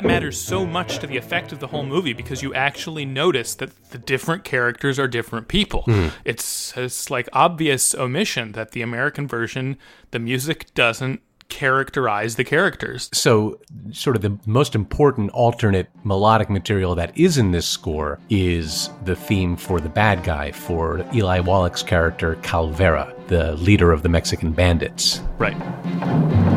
[0.00, 3.54] That matters so much to the effect of the whole movie because you actually notice
[3.56, 5.82] that the different characters are different people.
[5.82, 6.08] Hmm.
[6.24, 9.76] It's it's like obvious omission that the American version,
[10.10, 13.10] the music doesn't characterize the characters.
[13.12, 13.60] So,
[13.92, 19.16] sort of the most important alternate melodic material that is in this score is the
[19.16, 24.52] theme for the bad guy, for Eli Wallach's character, Calvera, the leader of the Mexican
[24.52, 25.20] bandits.
[25.36, 26.49] Right.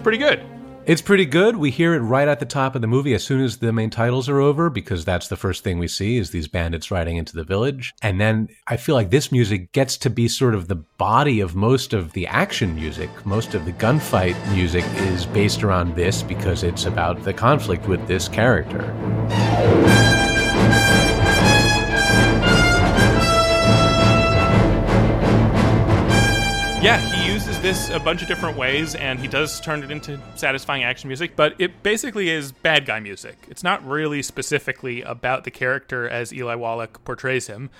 [0.00, 0.42] It's pretty good.
[0.86, 1.56] It's pretty good.
[1.56, 3.90] We hear it right at the top of the movie as soon as the main
[3.90, 7.36] titles are over, because that's the first thing we see is these bandits riding into
[7.36, 7.92] the village.
[8.00, 11.54] And then I feel like this music gets to be sort of the body of
[11.54, 13.10] most of the action music.
[13.26, 18.06] Most of the gunfight music is based around this because it's about the conflict with
[18.08, 18.94] this character.
[26.82, 27.19] Yeah,
[27.70, 31.36] this a bunch of different ways, and he does turn it into satisfying action music,
[31.36, 33.46] but it basically is bad guy music.
[33.48, 37.70] It's not really specifically about the character as Eli Wallach portrays him.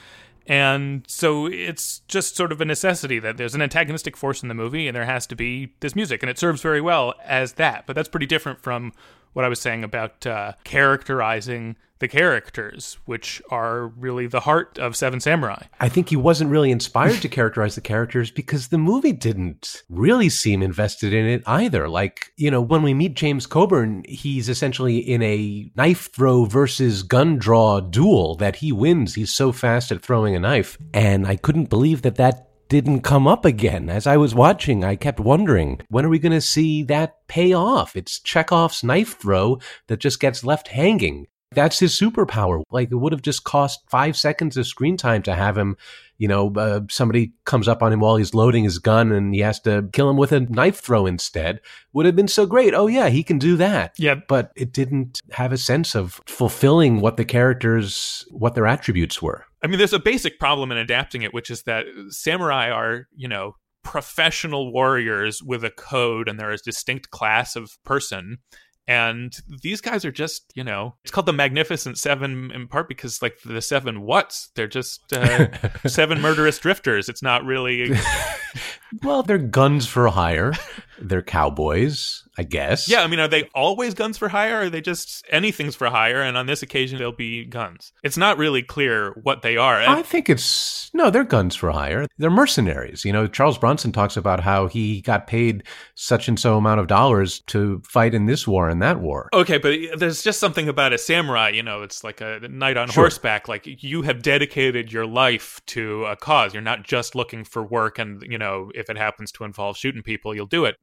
[0.46, 4.54] And so it's just sort of a necessity that there's an antagonistic force in the
[4.54, 7.88] movie, and there has to be this music, and it serves very well as that.
[7.88, 8.92] But that's pretty different from
[9.32, 14.96] what I was saying about uh, characterizing the characters, which are really the heart of
[14.96, 15.62] Seven Samurai.
[15.80, 20.30] I think he wasn't really inspired to characterize the characters because the movie didn't really
[20.30, 21.88] seem invested in it either.
[21.88, 27.02] Like, you know, when we meet James Coburn, he's essentially in a knife throw versus
[27.02, 29.14] gun draw duel that he wins.
[29.14, 30.78] He's so fast at throwing a knife.
[30.94, 33.90] And I couldn't believe that that didn't come up again.
[33.90, 37.52] As I was watching, I kept wondering, when are we going to see that pay
[37.52, 37.96] off?
[37.96, 41.26] It's Chekhov's knife throw that just gets left hanging.
[41.52, 42.62] That's his superpower.
[42.70, 45.76] Like it would have just cost five seconds of screen time to have him,
[46.16, 49.40] you know, uh, somebody comes up on him while he's loading his gun and he
[49.40, 51.60] has to kill him with a knife throw instead.
[51.92, 52.72] Would have been so great.
[52.72, 53.94] Oh, yeah, he can do that.
[53.98, 54.14] Yeah.
[54.28, 59.44] But it didn't have a sense of fulfilling what the characters, what their attributes were.
[59.62, 63.26] I mean, there's a basic problem in adapting it, which is that samurai are, you
[63.26, 68.38] know, professional warriors with a code and they're a distinct class of person
[68.90, 73.22] and these guys are just you know it's called the magnificent seven in part because
[73.22, 75.46] like the seven what's they're just uh,
[75.86, 77.08] seven murderous drifters.
[77.08, 77.92] It's not really
[79.04, 80.52] well they're guns for hire.
[81.00, 82.88] They're cowboys I guess.
[82.88, 84.60] Yeah, I mean, are they always guns for hire?
[84.60, 86.22] Or are they just anything's for hire?
[86.22, 87.92] And on this occasion, they'll be guns.
[88.02, 89.76] It's not really clear what they are.
[89.76, 92.06] I think it's no, they're guns for hire.
[92.16, 93.04] They're mercenaries.
[93.04, 95.64] You know, Charles Bronson talks about how he got paid
[95.94, 99.28] such and so amount of dollars to fight in this war and that war.
[99.34, 101.50] Okay, but there's just something about a samurai.
[101.50, 103.02] You know, it's like a knight on sure.
[103.02, 103.48] horseback.
[103.48, 106.54] Like you have dedicated your life to a cause.
[106.54, 110.02] You're not just looking for work, and you know, if it happens to involve shooting
[110.02, 110.76] people, you'll do it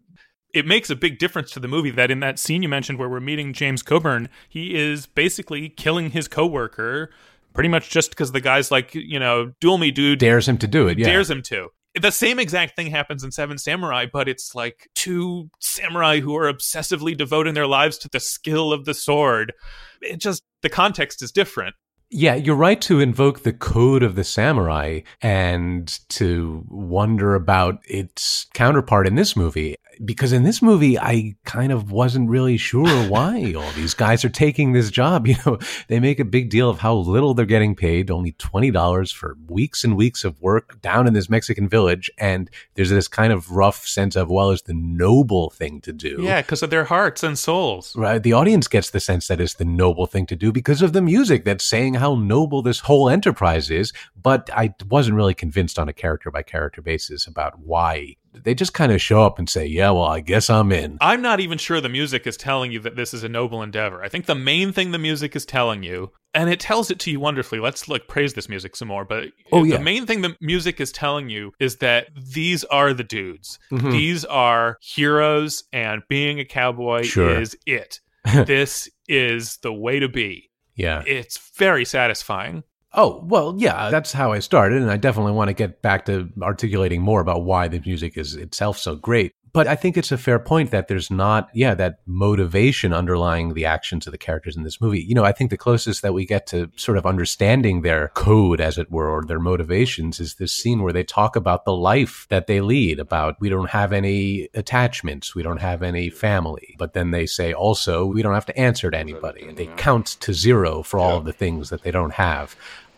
[0.58, 3.08] it makes a big difference to the movie that in that scene you mentioned where
[3.08, 7.12] we're meeting James Coburn, he is basically killing his coworker
[7.53, 10.20] pretty much just because the guy's like, you know, duel me, dude.
[10.20, 11.08] Dares him to do it, yeah.
[11.08, 11.70] Dares him to.
[11.99, 16.51] The same exact thing happens in Seven Samurai, but it's like two samurai who are
[16.51, 19.53] obsessively devoting their lives to the skill of the sword.
[20.01, 21.76] It just, the context is different.
[22.10, 28.45] Yeah, you're right to invoke the code of the samurai and to wonder about its
[28.53, 33.53] counterpart in this movie because in this movie I kind of wasn't really sure why
[33.53, 35.28] all these guys are taking this job.
[35.28, 39.14] You know, they make a big deal of how little they're getting paid, only $20
[39.14, 43.34] for weeks and weeks of work down in this Mexican village and there's this kind
[43.34, 46.20] of rough sense of well it's the noble thing to do.
[46.22, 47.93] Yeah, because of their hearts and souls.
[47.95, 50.93] Right, the audience gets the sense that it's the noble thing to do because of
[50.93, 55.80] the music that's saying how noble this whole enterprise is, but I wasn't really convinced
[55.80, 59.50] on a character by character basis about why they just kind of show up and
[59.50, 62.72] say, "Yeah, well, I guess I'm in." I'm not even sure the music is telling
[62.72, 64.04] you that this is a noble endeavor.
[64.04, 67.12] I think the main thing the music is telling you, and it tells it to
[67.12, 67.60] you wonderfully.
[67.60, 69.06] Let's like praise this music some more.
[69.06, 69.78] But oh, yeah.
[69.78, 73.60] the main thing the music is telling you is that these are the dudes.
[73.72, 73.91] Mm-hmm.
[73.91, 77.39] These are heroes, and being a cowboy sure.
[77.39, 78.02] is it.
[78.45, 80.47] this is the way to be.
[80.78, 81.03] Yeah.
[81.05, 82.63] It's very satisfying.
[82.93, 84.82] Oh, well, yeah, that's how I started.
[84.82, 88.36] And I definitely want to get back to articulating more about why the music is
[88.36, 89.34] itself so great.
[89.54, 93.66] But I think it's a fair point that there's not, yeah, that motivation underlying the
[93.66, 95.02] actions of the characters in this movie.
[95.02, 98.60] You know, I think the closest that we get to sort of understanding their code,
[98.60, 102.26] as it were, or their motivations is this scene where they talk about the life
[102.30, 106.76] that they lead, about we don't have any attachments, we don't have any family.
[106.78, 109.48] But then they say also, we don't have to answer to anybody.
[109.48, 112.56] And they count to zero for all of the things that they don't have.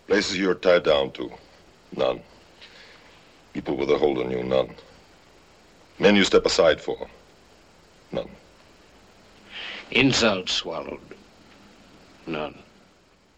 [0.07, 1.31] Places you're tied down to,
[1.95, 2.21] none.
[3.53, 4.69] People with a hold on you, none.
[5.99, 7.07] Men you step aside for?
[8.11, 8.29] None.
[9.91, 10.99] Insult swallowed?
[12.25, 12.55] None.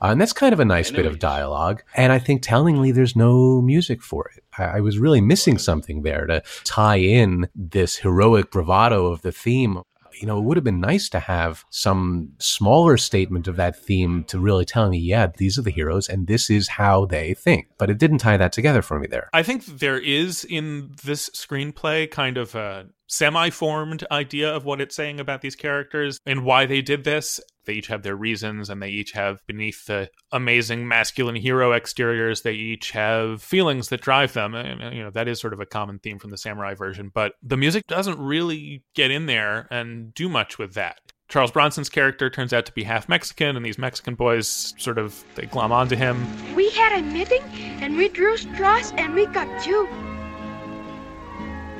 [0.02, 1.04] Uh, and that's kind of a nice Enemies.
[1.06, 1.84] bit of dialogue.
[1.96, 4.44] And I think tellingly, there's no music for it.
[4.58, 9.32] I, I was really missing something there to tie in this heroic bravado of the
[9.32, 9.82] theme
[10.20, 14.24] you know, it would have been nice to have some smaller statement of that theme
[14.26, 17.68] to really tell me, yeah, these are the heroes and this is how they think.
[17.78, 19.30] But it didn't tie that together for me there.
[19.34, 24.82] I think there is in this screenplay kind of a semi formed idea of what
[24.82, 27.40] it's saying about these characters and why they did this.
[27.66, 32.42] They each have their reasons, and they each have, beneath the amazing masculine hero exteriors,
[32.42, 34.56] they each have feelings that drive them.
[34.56, 37.12] And, you know, that is sort of a common theme from the samurai version.
[37.14, 40.98] But the music doesn't really get in there and do much with that.
[41.28, 45.24] Charles Bronson's character turns out to be half Mexican, and these Mexican boys sort of
[45.36, 46.26] they glom onto him.
[46.56, 47.44] We had a meeting,
[47.82, 49.88] and we drew straws, and we got you.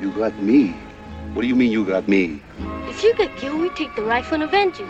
[0.00, 0.76] You got me.
[1.32, 2.42] What do you mean you got me?
[2.88, 4.86] If you get killed, we take the rifle and avenge you.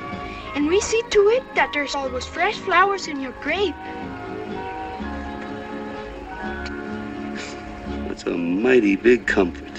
[0.56, 3.74] And we see to it that there's always fresh flowers in your grave.
[8.08, 9.71] That's a mighty big comfort.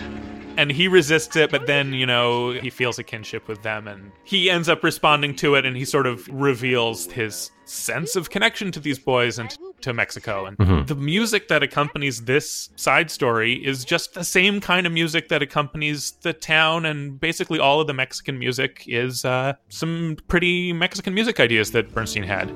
[0.57, 4.11] And he resists it, but then, you know, he feels a kinship with them and
[4.23, 8.71] he ends up responding to it and he sort of reveals his sense of connection
[8.71, 10.45] to these boys and to Mexico.
[10.45, 10.87] And Mhm.
[10.87, 15.41] the music that accompanies this side story is just the same kind of music that
[15.41, 21.13] accompanies the town and basically all of the Mexican music is uh, some pretty Mexican
[21.13, 22.51] music ideas that Bernstein had.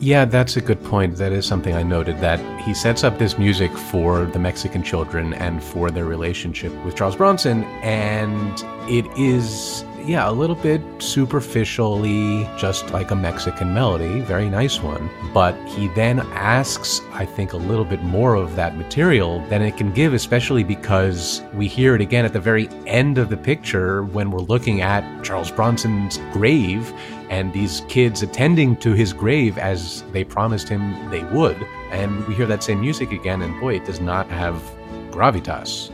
[0.00, 1.16] Yeah, that's a good point.
[1.16, 5.34] That is something I noted that he sets up this music for the Mexican children
[5.34, 12.48] and for their relationship with Charles Bronson, and it is, yeah, a little bit superficially
[12.56, 15.10] just like a Mexican melody, very nice one.
[15.34, 19.76] But he then asks, I think, a little bit more of that material than it
[19.76, 24.04] can give, especially because we hear it again at the very end of the picture
[24.04, 26.92] when we're looking at Charles Bronson's grave
[27.30, 31.56] and these kids attending to his grave as they promised him they would.
[31.90, 34.62] And we hear that same music again, and boy, it does not have
[35.10, 35.90] gravitas.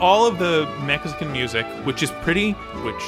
[0.00, 2.52] all of the Mexican music, which is pretty,
[2.86, 3.02] which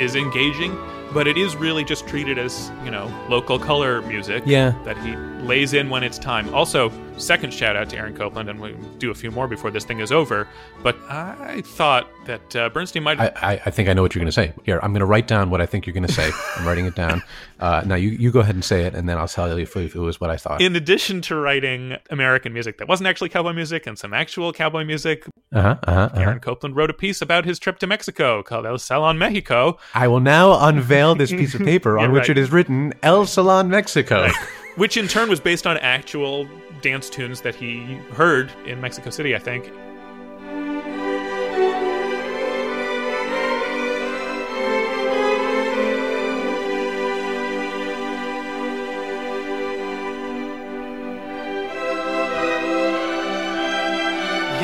[0.00, 0.78] is engaging,
[1.12, 4.72] but it is really just treated as, you know, local color music Yeah.
[4.84, 6.52] that he lays in when it's time.
[6.54, 9.84] Also, second shout out to Aaron Copland, and we'll do a few more before this
[9.84, 10.46] thing is over.
[10.82, 13.18] But I thought that uh, Bernstein might.
[13.20, 14.52] I, I, I think I know what you're going to say.
[14.64, 16.30] Here, I'm going to write down what I think you're going to say.
[16.56, 17.22] I'm writing it down.
[17.58, 19.76] Uh, now, you, you go ahead and say it, and then I'll tell you if,
[19.76, 20.60] if it was what I thought.
[20.60, 24.84] in addition to writing American music that wasn't actually cowboy music and some actual cowboy
[24.84, 25.76] music, Uh huh.
[25.82, 26.00] Uh huh.
[26.06, 26.20] Uh-huh.
[26.20, 30.08] Aaron Copland wrote a piece about his trip to Mexico called El Salon Mexico, I
[30.08, 32.30] will now unveil this piece of paper on which right.
[32.30, 34.28] it is written El Salon Mexico.
[34.76, 36.46] which in turn was based on actual
[36.80, 39.72] dance tunes that he heard in Mexico City, I think.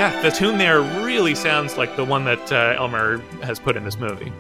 [0.02, 3.84] Yeah, the tune there really sounds like the one that uh, Elmer has put in
[3.84, 4.32] this movie.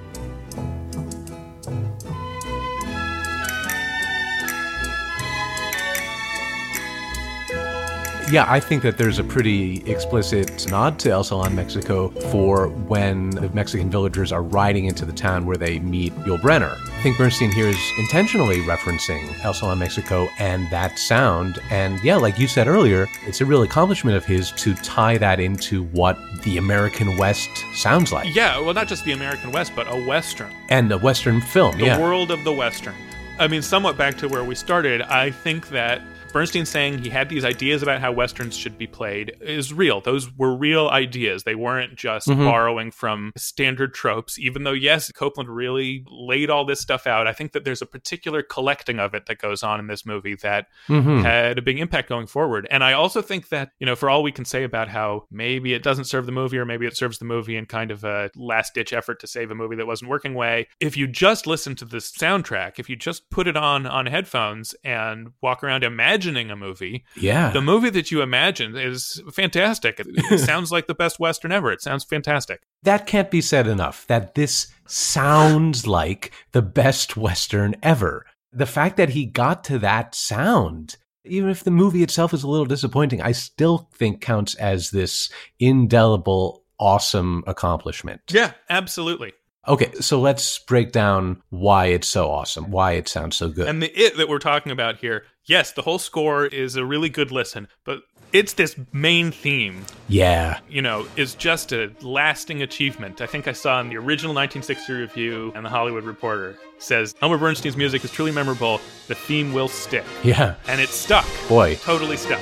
[8.32, 13.28] Yeah, I think that there's a pretty explicit nod to El Salon, Mexico for when
[13.28, 16.74] the Mexican villagers are riding into the town where they meet Yul Brynner.
[16.88, 21.60] I think Bernstein here is intentionally referencing El Salon, Mexico and that sound.
[21.68, 25.38] And yeah, like you said earlier, it's a real accomplishment of his to tie that
[25.38, 28.34] into what the American West sounds like.
[28.34, 30.50] Yeah, well, not just the American West, but a Western.
[30.70, 32.00] And a Western film, the yeah.
[32.00, 32.94] world of the Western.
[33.38, 36.00] I mean, somewhat back to where we started, I think that
[36.32, 40.00] Bernstein saying he had these ideas about how Westerns should be played is real.
[40.00, 41.42] Those were real ideas.
[41.42, 42.44] They weren't just Mhm.
[42.46, 47.26] borrowing from standard tropes, even though, yes, Copland really laid all this stuff out.
[47.26, 50.34] I think that there's a particular collecting of it that goes on in this movie
[50.36, 51.22] that Mhm.
[51.22, 52.66] had a big impact going forward.
[52.70, 55.74] And I also think that, you know, for all we can say about how maybe
[55.74, 58.30] it doesn't serve the movie or maybe it serves the movie in kind of a
[58.36, 61.74] last ditch effort to save a movie that wasn't working way, if you just listen
[61.76, 66.21] to this soundtrack, if you just put it on on headphones and walk around imagining
[66.26, 67.50] a movie, Yeah.
[67.50, 70.00] the movie that you imagine is fantastic.
[70.00, 71.70] It, it sounds like the best Western ever.
[71.72, 72.62] It sounds fantastic.
[72.82, 78.24] that can't be said enough that this sounds like the best Western ever.
[78.52, 82.48] The fact that he got to that sound, even if the movie itself is a
[82.48, 88.20] little disappointing, I still think counts as this indelible, awesome accomplishment.
[88.30, 89.32] Yeah, absolutely.
[89.68, 93.68] Okay, so let's break down why it's so awesome, why it sounds so good.
[93.68, 97.08] And the it that we're talking about here, yes, the whole score is a really
[97.08, 100.60] good listen, but it's this main theme, yeah.
[100.68, 103.20] you know, is just a lasting achievement.
[103.20, 107.36] I think I saw in the original 1960 review and the Hollywood Reporter says Elmer
[107.38, 108.80] Bernstein's music is truly memorable.
[109.08, 110.54] The theme will stick, Yeah.
[110.66, 111.26] and it stuck.
[111.48, 111.76] Boy.
[111.76, 112.40] totally stuck.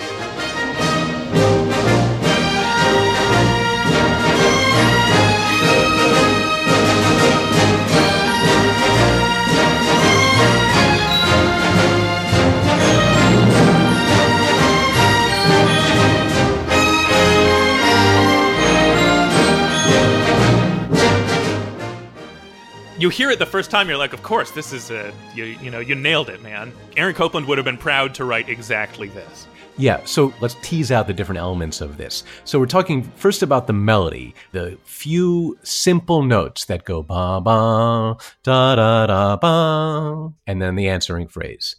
[23.01, 25.71] You hear it the first time, you're like, of course, this is a you you
[25.71, 26.71] know you nailed it, man.
[26.99, 29.47] Aaron Copland would have been proud to write exactly this.
[29.79, 32.25] Yeah, so let's tease out the different elements of this.
[32.45, 38.19] So we're talking first about the melody, the few simple notes that go ba ba
[38.43, 41.77] da da da ba, and then the answering phrase.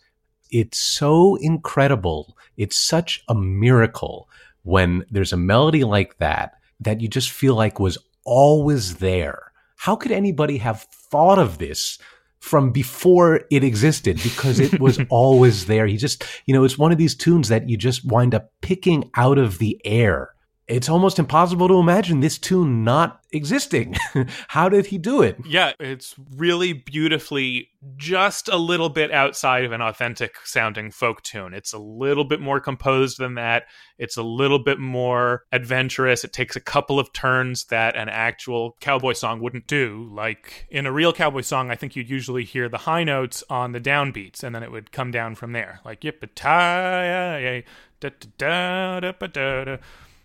[0.49, 2.36] It's so incredible.
[2.57, 4.28] It's such a miracle
[4.63, 9.51] when there's a melody like that that you just feel like was always there.
[9.76, 11.99] How could anybody have thought of this
[12.39, 15.86] from before it existed because it was always there.
[15.86, 19.12] He just, you know, it's one of these tunes that you just wind up picking
[19.16, 20.34] out of the air.
[20.72, 23.93] It's almost impossible to imagine this tune not existing.
[24.47, 25.38] How did he do it?
[25.45, 27.67] Yeah, it's really beautifully
[27.97, 31.53] just a little bit outside of an authentic sounding folk tune.
[31.53, 33.65] It's a little bit more composed than that.
[33.97, 36.24] It's a little bit more adventurous.
[36.24, 40.09] It takes a couple of turns that an actual cowboy song wouldn't do.
[40.13, 43.74] Like in a real cowboy song, I think you'd usually hear the high notes on
[43.74, 45.82] the downbeats and then it would come down from there.
[45.84, 47.57] Like yip da
[47.99, 49.78] da da da da da.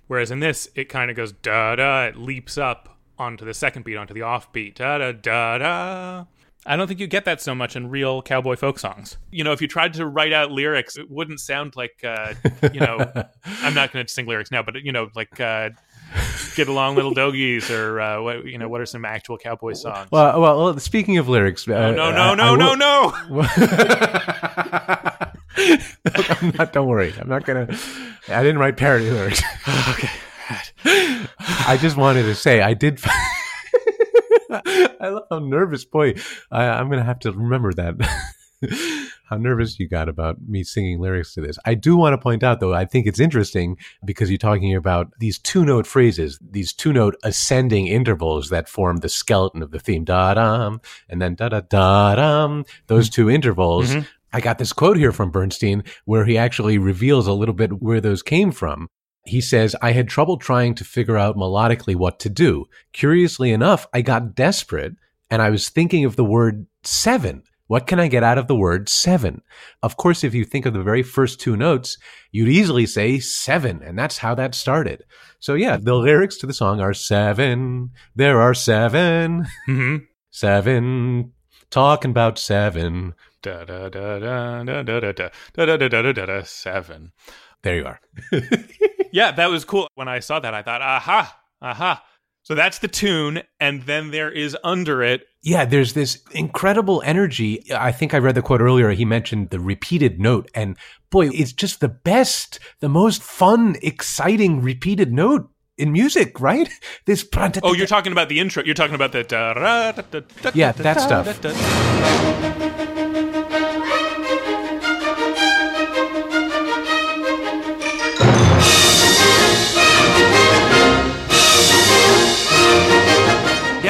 [0.07, 3.85] Whereas in this, it kind of goes da da, it leaps up onto the second
[3.85, 6.25] beat, onto the off beat, da da da da.
[6.69, 9.19] I don't think you get that so much in real cowboy folk songs.
[9.31, 12.35] You know, if you tried to write out lyrics, it wouldn't sound like, uh,
[12.73, 12.99] you know,
[13.45, 15.71] I'm not going to sing lyrics now, but, you know, like, uh,
[16.57, 20.11] Get Along Little Dogies or, uh, what, you know, what are some actual cowboy songs?
[20.11, 21.69] Well, well, well speaking of lyrics.
[21.69, 23.13] no, no, no, no, no,
[26.15, 27.15] I'm not, don't worry.
[27.19, 27.79] I'm not going to.
[28.29, 29.43] I didn't write parody lyrics.
[29.91, 30.11] okay.
[31.69, 33.01] I just wanted to say I did.
[34.51, 35.85] I love how nervous.
[35.85, 36.15] Boy,
[36.51, 37.95] I, I'm going to have to remember that.
[39.29, 41.59] how nervous you got about me singing lyrics to this.
[41.65, 45.13] I do want to point out, though, I think it's interesting because you're talking about
[45.19, 49.81] these two note phrases, these two note ascending intervals that form the skeleton of the
[49.81, 50.05] theme.
[50.05, 52.65] Da dum, and then da da da dum.
[52.87, 53.91] Those two intervals.
[53.91, 54.01] Mm-hmm.
[54.37, 58.03] I got this quote here from Bernstein where he actually reveals a little bit where
[58.03, 58.89] those came from.
[59.25, 62.67] He says, I had trouble trying to figure out melodically what to do.
[62.93, 64.93] Curiously enough, I got desperate
[65.31, 67.45] and I was thinking of the word seven.
[67.67, 69.41] What can I get out of the word seven?
[69.83, 71.97] Of course, if you think of the very first two notes,
[72.31, 75.03] you'd easily say seven, and that's how that started.
[75.41, 77.91] So yeah, the lyrics to the song are seven.
[78.15, 79.97] There are 7 Mm-hmm.
[80.31, 81.33] Seven.
[81.71, 83.15] Talking about seven.
[83.43, 85.13] Da da da da da da da
[85.55, 87.13] da da da da da seven.
[87.63, 88.01] There you are.
[89.13, 89.89] Yeah, that was cool.
[89.95, 92.05] When I saw that, I thought, aha, aha.
[92.43, 95.23] So that's the tune, and then there is under it.
[95.43, 97.63] Yeah, there's this incredible energy.
[97.73, 98.91] I think I read the quote earlier.
[98.91, 100.77] He mentioned the repeated note, and
[101.11, 106.69] boy, it's just the best, the most fun, exciting repeated note in music, right?
[107.05, 107.27] This.
[107.63, 108.63] Oh, you're talking about the intro.
[108.65, 109.23] You're talking about the.
[109.25, 111.27] da- uh, ra- da- da- da- Yeah, that stuff.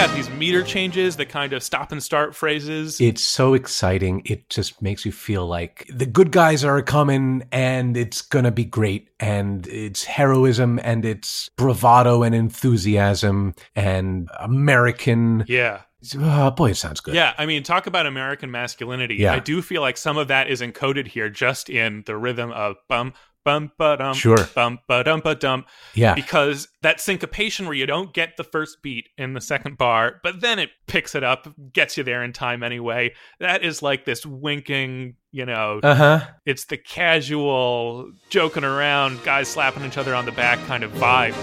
[0.06, 3.00] Yeah, these meter changes, the kind of stop and start phrases.
[3.00, 4.22] It's so exciting.
[4.24, 8.52] It just makes you feel like the good guys are coming and it's going to
[8.52, 9.08] be great.
[9.18, 15.44] And it's heroism and it's bravado and enthusiasm and American.
[15.48, 15.80] yeah.
[16.16, 17.16] Oh, boy, it sounds good.
[17.16, 19.16] Yeah, I mean, talk about American masculinity.
[19.16, 19.32] Yeah.
[19.32, 22.76] I do feel like some of that is encoded here just in the rhythm of
[22.88, 23.12] bum
[23.46, 24.36] bum ba dum Sure.
[24.56, 26.14] bum ba dum ba dum Yeah.
[26.14, 30.40] because that syncopation where you don't get the first beat in the second bar, but
[30.40, 33.14] then it picks it up, gets you there in time anyway.
[33.38, 36.20] That is like this winking, you know, Uh huh.
[36.44, 41.34] it's the casual joking around, guys slapping each other on the back kind of vibe.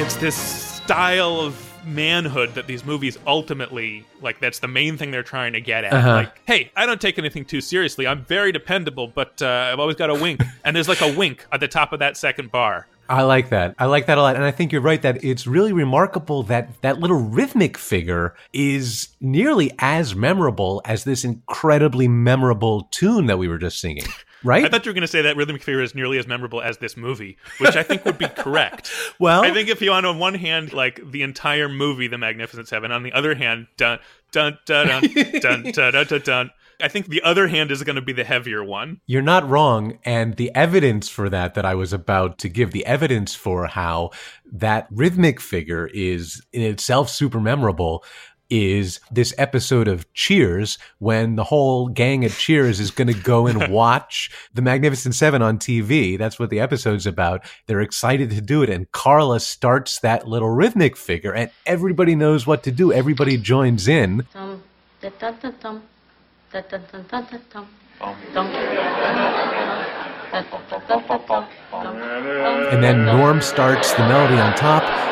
[0.00, 5.22] It's this style of manhood that these movies ultimately like that's the main thing they're
[5.22, 6.12] trying to get at Uh-huh.
[6.14, 9.96] like hey i don't take anything too seriously i'm very dependable but uh, i've always
[9.96, 12.86] got a wink and there's like a wink at the top of that second bar
[13.10, 13.74] I like that.
[13.78, 14.36] I like that a lot.
[14.36, 19.08] And I think you're right that it's really remarkable that that little rhythmic figure is
[19.18, 24.04] nearly as memorable as this incredibly memorable tune that we were just singing.
[24.44, 24.64] Right?
[24.64, 26.78] I thought you were going to say that rhythmic Fever is nearly as memorable as
[26.78, 28.90] this movie, which I think would be correct.
[29.18, 32.92] well, I think if you on one hand like the entire movie, The Magnificent Seven,
[32.92, 33.98] on the other hand, dun
[34.32, 35.02] dun dun dun
[35.40, 36.06] dun dun dun.
[36.06, 39.00] dun, dun I think the other hand is going to be the heavier one.
[39.06, 39.98] You're not wrong.
[40.04, 44.10] And the evidence for that, that I was about to give, the evidence for how
[44.52, 48.04] that rhythmic figure is in itself super memorable
[48.50, 53.46] is this episode of Cheers when the whole gang at Cheers is going to go
[53.46, 56.16] and watch The Magnificent Seven on TV.
[56.18, 57.44] That's what the episode's about.
[57.66, 58.70] They're excited to do it.
[58.70, 62.92] And Carla starts that little rhythmic figure and everybody knows what to do.
[62.92, 64.26] Everybody joins in.
[64.32, 64.62] Dum,
[65.00, 65.82] da, da, da, dum,
[66.52, 67.68] da, da, da, da, da, dum,
[68.00, 68.62] dum, da,
[70.32, 71.96] da, da, da, da, dum, dum,
[72.72, 75.08] And then Norm starts the melody on top.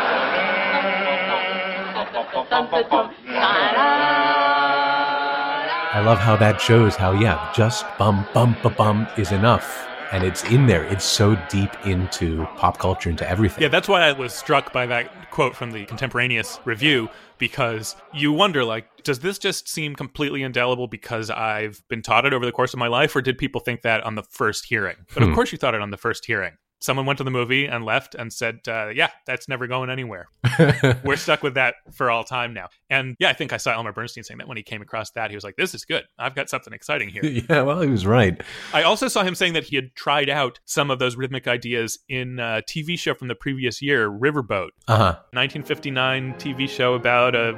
[5.97, 9.89] I love how that shows how, yeah, just bum, bum, ba, bum is enough.
[10.13, 10.85] and it's in there.
[10.85, 13.63] It's so deep into pop culture, into everything.
[13.63, 18.31] Yeah, that's why I was struck by that quote from the contemporaneous review because you
[18.33, 22.53] wonder like does this just seem completely indelible because I've been taught it over the
[22.53, 24.97] course of my life or did people think that on the first hearing?
[25.15, 25.35] But of Hmm.
[25.35, 26.53] course you thought it on the first hearing.
[26.81, 30.29] Someone went to the movie and left and said, uh, "Yeah, that's never going anywhere.
[31.05, 33.93] We're stuck with that for all time now." And yeah, I think I saw Elmer
[33.93, 36.05] Bernstein saying that when he came across that, he was like, "This is good.
[36.19, 38.41] I've got something exciting here." yeah, well, he was right.
[38.75, 41.99] I also saw him saying that he had tried out some of those rhythmic ideas
[42.09, 45.19] in a TV show from the previous year, Riverboat, Uh huh.
[45.33, 47.57] 1959 TV show about a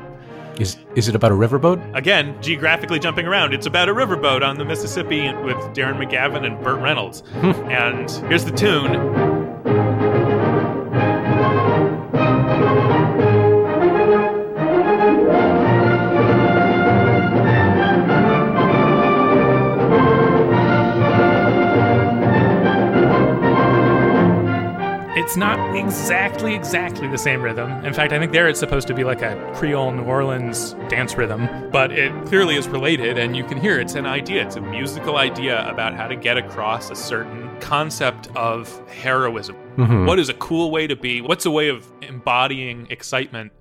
[0.58, 1.96] Is is it about a riverboat?
[1.96, 3.54] again geographically jumping around.
[3.54, 7.20] It's about a riverboat on the Mississippi with Darren McGavin and Burt Reynolds.
[7.40, 7.52] Hmm.
[7.70, 9.37] and here's the tune.
[25.28, 27.70] It's not exactly exactly the same rhythm.
[27.84, 31.18] In fact, I think there it's supposed to be like a Creole New Orleans dance
[31.18, 34.46] rhythm, but it clearly is related and you can hear it's an idea.
[34.46, 39.54] It's a musical idea about how to get across a certain concept of heroism.
[39.76, 40.06] Mhm.
[40.06, 41.20] What is a cool way to be?
[41.20, 43.52] What's a way of embodying excitement?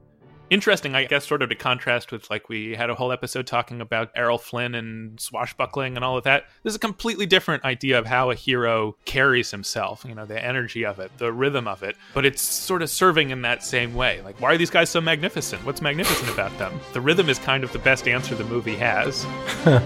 [0.49, 3.81] Interesting, I guess, sort of to contrast with like we had a whole episode talking
[3.81, 6.45] about Errol Flynn and swashbuckling and all of that.
[6.63, 10.41] This is a completely different idea of how a hero carries himself, you know, the
[10.41, 13.93] energy of it, the rhythm of it, but it's sort of serving in that same
[13.93, 14.21] way.
[14.21, 15.65] Like, why are these guys so magnificent?
[15.65, 16.79] What's magnificent about them?
[16.93, 19.25] The rhythm is kind of the best answer the movie has.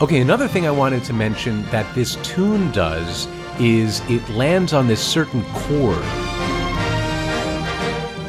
[0.00, 3.28] Okay, another thing I wanted to mention that this tune does
[3.60, 6.02] is it lands on this certain chord,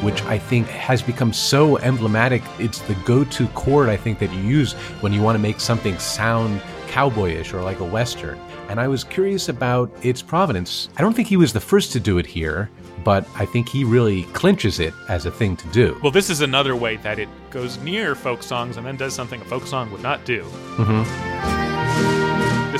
[0.02, 2.41] which I think has become so emblematic.
[2.60, 5.60] It's the go to chord I think that you use when you want to make
[5.60, 8.39] something sound cowboyish or like a western.
[8.70, 10.89] And I was curious about its provenance.
[10.97, 12.70] I don't think he was the first to do it here,
[13.04, 15.99] but I think he really clinches it as a thing to do.
[16.02, 19.41] Well, this is another way that it goes near folk songs and then does something
[19.41, 20.43] a folk song would not do.
[20.43, 21.51] hmm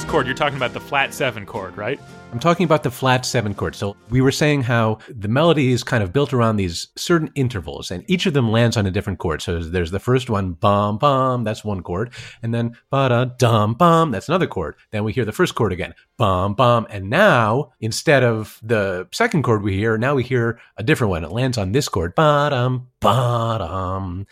[0.02, 2.00] This chord, you're talking about the flat seven chord, right?
[2.32, 3.76] I'm talking about the flat seven chord.
[3.76, 7.92] So we were saying how the melody is kind of built around these certain intervals,
[7.92, 9.44] and each of them lands on a different chord.
[9.44, 13.76] So there's the first one, bum bum, that's one chord, and then ba da dum
[13.76, 14.76] bum, that's another chord.
[14.90, 19.44] Then we hear the first chord again, bum bum, and now instead of the second
[19.44, 21.24] chord we hear, now we hear a different one.
[21.24, 24.26] It lands on this chord, ba dum ba dum,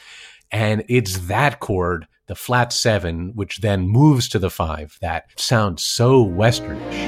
[0.49, 2.07] and it's that chord.
[2.30, 7.07] The flat seven, which then moves to the five, that sounds so westernish.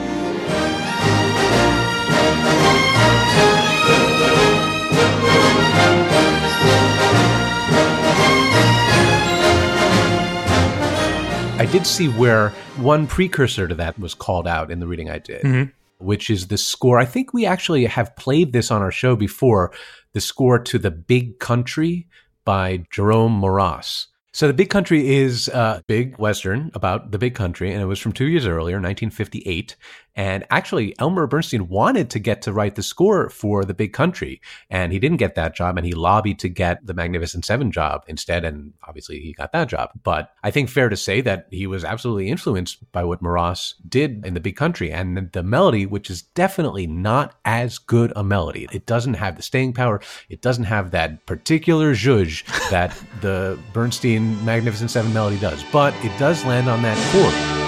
[11.59, 15.19] I did see where one precursor to that was called out in the reading I
[15.19, 15.71] did, Mhm.
[15.99, 16.97] which is the score.
[16.97, 19.71] I think we actually have played this on our show before
[20.13, 22.07] the score to The Big Country
[22.43, 24.07] by Jerome Moross.
[24.33, 27.99] So, The Big Country is a big Western about the big country, and it was
[27.99, 29.75] from two years earlier, 1958.
[30.15, 34.41] And actually, Elmer Bernstein wanted to get to write the score for The Big Country,
[34.69, 38.03] and he didn't get that job, and he lobbied to get the Magnificent Seven job
[38.07, 39.91] instead, and obviously he got that job.
[40.03, 44.25] But I think fair to say that he was absolutely influenced by what Moross did
[44.25, 48.67] in The Big Country, and the melody, which is definitely not as good a melody.
[48.71, 54.43] It doesn't have the staying power, it doesn't have that particular zhuzh that the Bernstein
[54.43, 57.60] Magnificent Seven melody does, but it does land on that chord.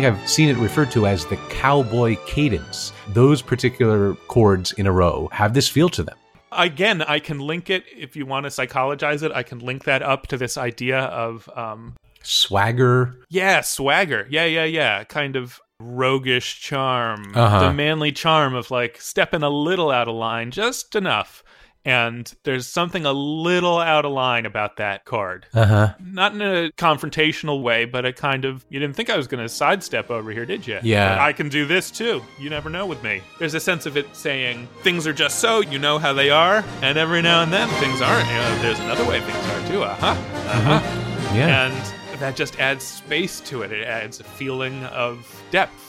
[0.00, 2.92] Think I've seen it referred to as the cowboy cadence.
[3.08, 6.16] Those particular chords in a row have this feel to them.
[6.52, 9.32] Again, I can link it if you want to psychologize it.
[9.32, 13.16] I can link that up to this idea of, um, Swagger.
[13.28, 14.26] yeah, swagger.
[14.30, 15.02] Yeah, yeah, yeah.
[15.02, 17.32] Kind of roguish charm.
[17.34, 17.60] Uh-huh.
[17.60, 21.42] The manly charm of like stepping a little out of line, just enough.
[21.84, 25.46] And there's something a little out of line about that card.
[25.54, 25.94] Uh huh.
[26.00, 29.42] Not in a confrontational way, but a kind of, you didn't think I was going
[29.42, 30.80] to sidestep over here, did you?
[30.82, 31.14] Yeah.
[31.14, 32.22] But I can do this too.
[32.38, 33.22] You never know with me.
[33.38, 36.62] There's a sense of it saying things are just so, you know how they are,
[36.82, 38.28] and every now and then things aren't.
[38.28, 39.82] You know, there's another way things are too.
[39.82, 40.06] Uh huh.
[40.08, 41.34] Uh huh.
[41.34, 41.68] Yeah.
[41.68, 43.72] And that just adds space to it.
[43.72, 45.87] It adds a feeling of depth.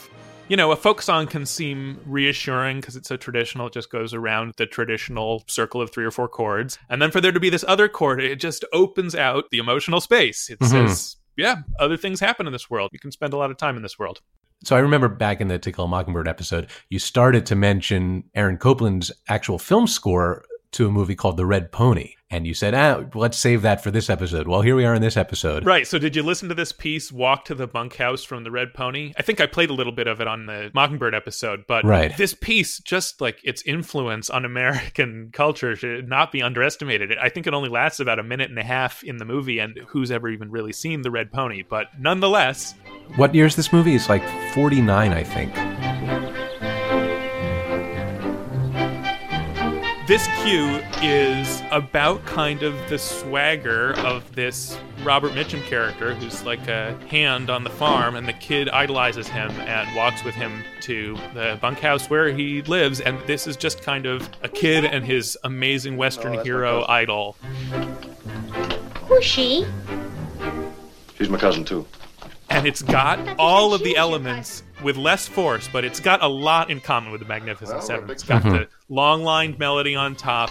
[0.50, 3.68] You know, a folk song can seem reassuring because it's so traditional.
[3.68, 6.76] It just goes around the traditional circle of three or four chords.
[6.88, 10.00] And then for there to be this other chord, it just opens out the emotional
[10.00, 10.50] space.
[10.50, 10.66] It Mhm.
[10.68, 12.90] says, yeah, other things happen in this world.
[12.92, 14.22] You can spend a lot of time in this world.
[14.64, 18.24] So I remember back in the To Kill a Mockingbird episode, you started to mention
[18.34, 22.14] Aaron Copland's actual film score to a movie called The Red Pony.
[22.32, 24.46] And you said, ah, let's save that for this episode.
[24.46, 25.66] Well, here we are in this episode.
[25.66, 25.84] Right.
[25.84, 29.12] So, did you listen to this piece, Walk to the Bunkhouse from the Red Pony?
[29.18, 32.16] I think I played a little bit of it on the Mockingbird episode, but Right.
[32.16, 37.18] this piece, just like its influence on American culture, should not be underestimated.
[37.20, 39.76] I think it only lasts about a minute and a half in the movie, and
[39.88, 41.64] who's ever even really seen the Red Pony?
[41.68, 42.76] But nonetheless,
[43.16, 43.96] What year is this movie?
[43.96, 44.22] It's like
[44.54, 45.52] 49, I think.
[50.10, 56.66] This cue is about kind of the swagger of this Robert Mitchum character who's like
[56.66, 61.16] a hand on the farm and the kid idolizes him and walks with him to
[61.32, 65.38] the bunkhouse where he lives and this is just kind of a kid and his
[65.44, 67.36] amazing western oh, hero idol.
[69.06, 69.64] Who's she?
[71.14, 71.86] She's my cousin, too.
[72.48, 76.70] And it's got all of the elements with less force, but it's got a lot
[76.70, 78.10] in common with the Magnificent Seven.
[78.10, 80.50] It's got the long lined melody on top.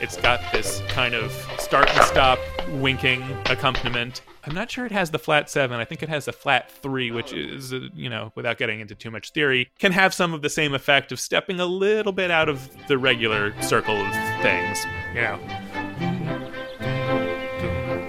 [0.00, 2.38] It's got this kind of start and stop
[2.70, 4.22] winking accompaniment.
[4.44, 5.78] I'm not sure it has the flat seven.
[5.78, 8.94] I think it has a flat three, which is, uh, you know, without getting into
[8.94, 12.30] too much theory, can have some of the same effect of stepping a little bit
[12.30, 14.86] out of the regular circle of things.
[15.14, 15.38] You know.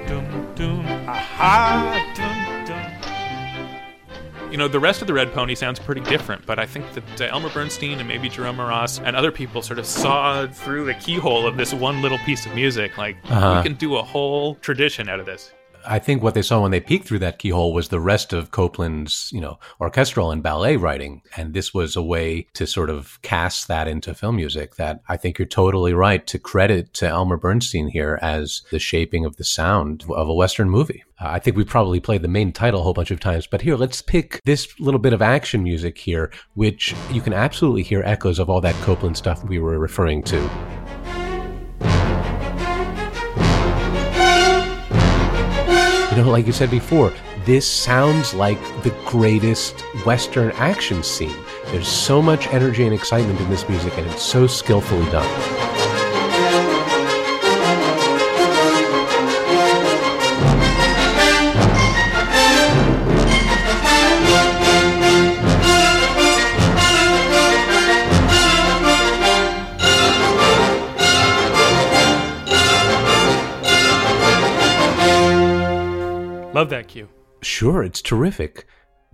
[0.07, 2.30] Dum, dum, aha, dum, dum.
[4.52, 7.22] You know, the rest of the Red Pony sounds pretty different, but I think that
[7.22, 10.93] uh, Elmer Bernstein and maybe Jerome Moross and other people sort of saw through the
[10.95, 12.97] keyhole of this one little piece of music.
[12.97, 13.56] Like, Uh-huh.
[13.64, 15.54] we can do a whole tradition out of this.
[15.86, 18.51] I think what they saw when they peeked through that keyhole was the rest of
[18.51, 21.21] Copland's, you know, orchestral and ballet writing.
[21.36, 25.17] And this was a way to sort of cast that into film music that I
[25.17, 29.43] think you're totally right to credit to Elmer Bernstein here as the shaping of the
[29.43, 31.03] sound of a Western movie.
[31.19, 33.61] Uh, I think we probably played the main title a whole bunch of times, but
[33.61, 38.01] here, let's pick this little bit of action music here, which you can absolutely hear
[38.03, 40.80] echoes of all that Copland stuff we were referring to.
[46.12, 47.14] You know, like you said before,
[47.45, 51.34] this sounds like the greatest Western action scene.
[51.68, 55.80] There's so much energy and excitement in this music, and it's so skillfully done.
[77.41, 78.65] Sure, it's terrific.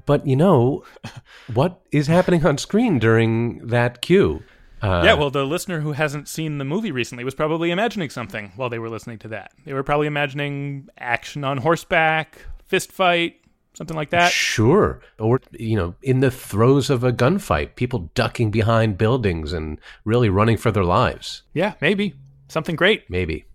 [0.06, 0.84] But, you know,
[1.54, 4.44] what is happening on screen during that cue?
[4.82, 8.52] Uh, yeah, well, the listener who hasn't seen the movie recently was probably imagining something
[8.56, 9.52] while they were listening to that.
[9.66, 13.42] They were probably imagining action on horseback, fist fight,
[13.74, 14.32] something like that.
[14.32, 15.02] Sure.
[15.20, 20.30] Or, you know, in the throes of a gunfight, people ducking behind buildings and really
[20.30, 21.44] running for their lives.
[21.54, 22.14] Yeah, maybe.
[22.48, 23.10] Something great.
[23.10, 23.46] Maybe.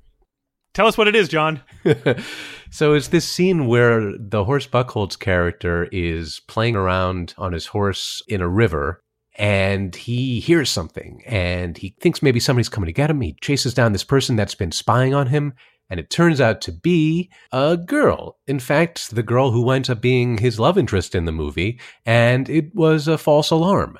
[0.74, 1.60] Tell us what it is, John.
[2.72, 8.22] so it's this scene where the Horst Buchholz's character is playing around on his horse
[8.26, 9.02] in a river
[9.36, 13.20] and he hears something and he thinks maybe somebody's coming to get him.
[13.20, 15.52] He chases down this person that's been spying on him
[15.90, 18.38] and it turns out to be a girl.
[18.46, 22.48] In fact, the girl who winds up being his love interest in the movie and
[22.48, 23.98] it was a false alarm.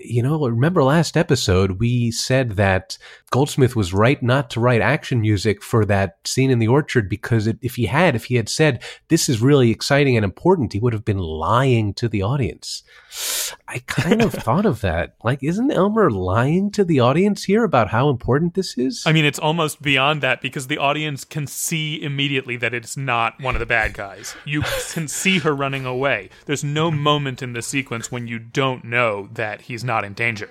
[0.00, 2.98] You know, remember last episode, we said that
[3.30, 7.46] Goldsmith was right not to write action music for that scene in the orchard because
[7.46, 10.78] it, if he had, if he had said, this is really exciting and important, he
[10.78, 12.82] would have been lying to the audience.
[13.66, 15.14] I kind of thought of that.
[15.22, 19.02] Like, isn't Elmer lying to the audience here about how important this is?
[19.06, 23.40] I mean, it's almost beyond that because the audience can see immediately that it's not
[23.40, 24.34] one of the bad guys.
[24.44, 26.30] You can see her running away.
[26.46, 30.48] There's no moment in the sequence when you don't know that he's not in danger.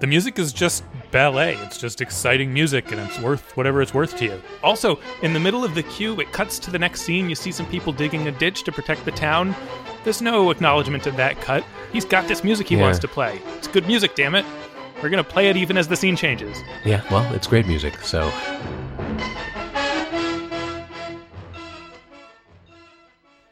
[0.00, 1.56] The music is just ballet.
[1.58, 4.42] It's just exciting music, and it's worth whatever it's worth to you.
[4.62, 7.28] Also, in the middle of the cue, it cuts to the next scene.
[7.28, 9.54] You see some people digging a ditch to protect the town.
[10.04, 11.64] There's no acknowledgement of that cut.
[11.92, 12.82] He's got this music he Yeah.
[12.82, 13.40] wants to play.
[13.58, 14.44] It's good music, damn it.
[15.02, 16.56] We're gonna play it even as the scene changes.
[16.84, 18.30] yeah, well, it's great music, so.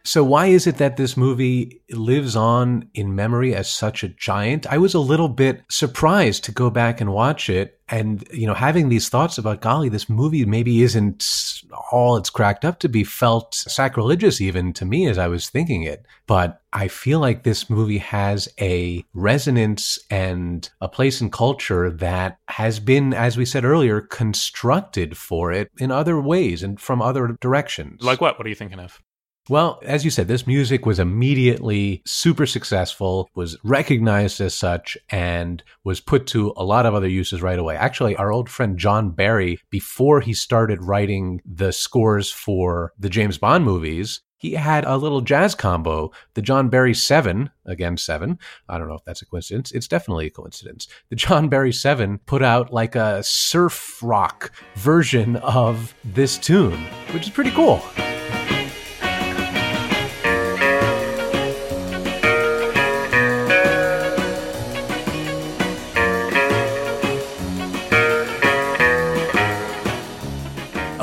[0.09, 4.67] So, why is it that this movie lives on in memory as such a giant?
[4.67, 8.55] I was a little bit surprised to go back and watch it and, you know,
[8.55, 13.05] having these thoughts about, golly, this movie maybe isn't all it's cracked up to be,
[13.05, 16.07] felt sacrilegious even to me as I was thinking it.
[16.27, 22.39] But I feel like this movie has a resonance and a place in culture that
[22.49, 27.37] has been, as we said earlier, constructed for it in other ways and from other
[27.43, 28.01] directions.
[28.03, 28.39] Like what?
[28.39, 29.03] What are you thinking of?
[29.51, 35.63] Well, as you said, this music was immediately super successful, was recognized as such, and
[35.85, 37.75] was put to a lot of other uses right away.
[37.75, 43.39] Actually, our old friend John Barry, before he started writing the scores for the James
[43.39, 48.39] Bond movies, he had a little jazz combo, the John Barry 7, again 7.
[48.69, 49.73] I don't know if that's a coincidence.
[49.73, 50.89] It's definitely a coincidence.
[51.09, 56.79] The John Barry 7 put out like a surf rock version of this tune,
[57.13, 57.83] which is pretty cool.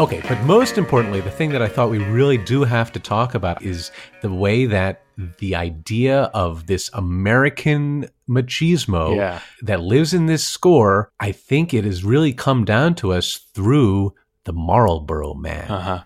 [0.06, 3.34] Okay, but most importantly, the thing that I thought we really do have to talk
[3.34, 3.90] about is
[4.22, 5.02] the way that
[5.40, 9.40] the idea of this American machismo Yeah.
[9.64, 14.14] that lives in this score, I think it has really come down to us through
[14.44, 15.72] the Marlboro Man.
[15.72, 16.04] Uh huh.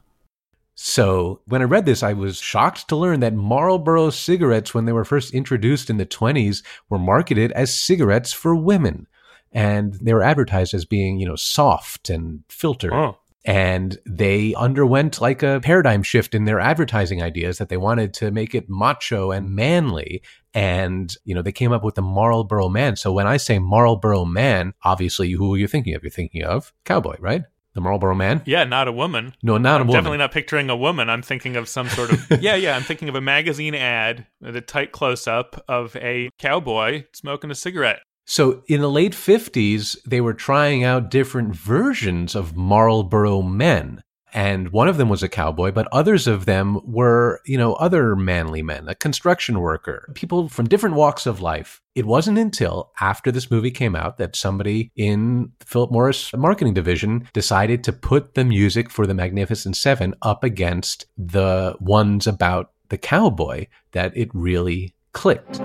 [0.76, 4.93] So when I read this, I was shocked to learn that Marlboro cigarettes, when they
[4.93, 9.08] were first introduced in the 20s, were marketed as cigarettes for women.
[9.52, 12.93] And they were advertised as being, you know, soft and filtered.
[12.93, 13.18] Oh.
[13.50, 18.30] And they underwent like a paradigm shift in their advertising ideas that they wanted to
[18.30, 20.22] make it macho and manly.
[20.54, 22.95] And, you know, they came up with the Marlboro Man.
[22.95, 26.04] So when I say Marlboro Man, obviously, who are you thinking of?
[26.04, 27.41] You're thinking of cowboy, right?
[27.74, 28.43] The Marlboro Man?
[28.45, 29.34] Yeah, not a woman.
[29.41, 29.93] No, not a I'm woman.
[30.04, 31.10] definitely not picturing a woman.
[31.10, 32.76] I'm thinking of some sort of yeah, yeah.
[32.76, 37.50] I'm thinking of a magazine ad with a tight close up of a cowboy smoking
[37.50, 38.02] a cigarette.
[38.30, 44.04] So in the late 50s, they were trying out different versions of Marlboro men.
[44.32, 48.16] And one of them was a cowboy, but others of them were, you know, other
[48.16, 51.82] manly men, a construction worker, people from different walks of life.
[51.96, 57.28] It wasn't until after this movie came out that somebody in Philip Morris marketing division
[57.34, 62.98] decided to put the music for the Magnificent Seven up against the ones about the
[63.00, 65.60] cowboy that it really clicked.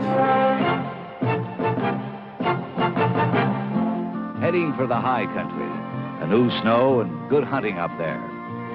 [4.54, 5.66] Heading for the high country.
[6.22, 8.22] A new snow and good hunting up there.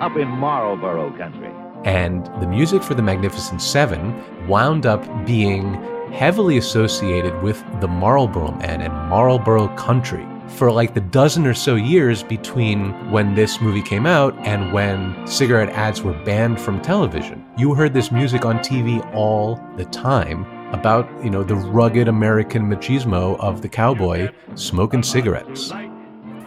[0.01, 1.53] Up in Marlboro country.
[1.85, 5.75] And the music for the Magnificent Seven wound up being
[6.11, 11.75] heavily associated with the Marlboro Man and Marlboro country for like the dozen or so
[11.75, 17.45] years between when this movie came out and when cigarette ads were banned from television.
[17.57, 22.63] You heard this music on TV all the time about, you know, the rugged American
[22.69, 25.71] machismo of the cowboy smoking cigarettes.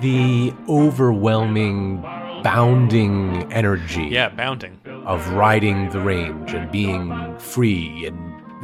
[0.01, 2.01] The overwhelming
[2.43, 4.79] bounding energy Yeah, bounding.
[5.07, 8.19] of riding the range and being free and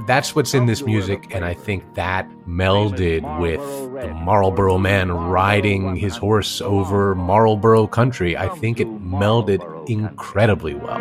[0.07, 3.61] that's what's in this music and i think that melded with
[4.03, 10.99] the marlboro man riding his horse over marlboro country i think it melded incredibly well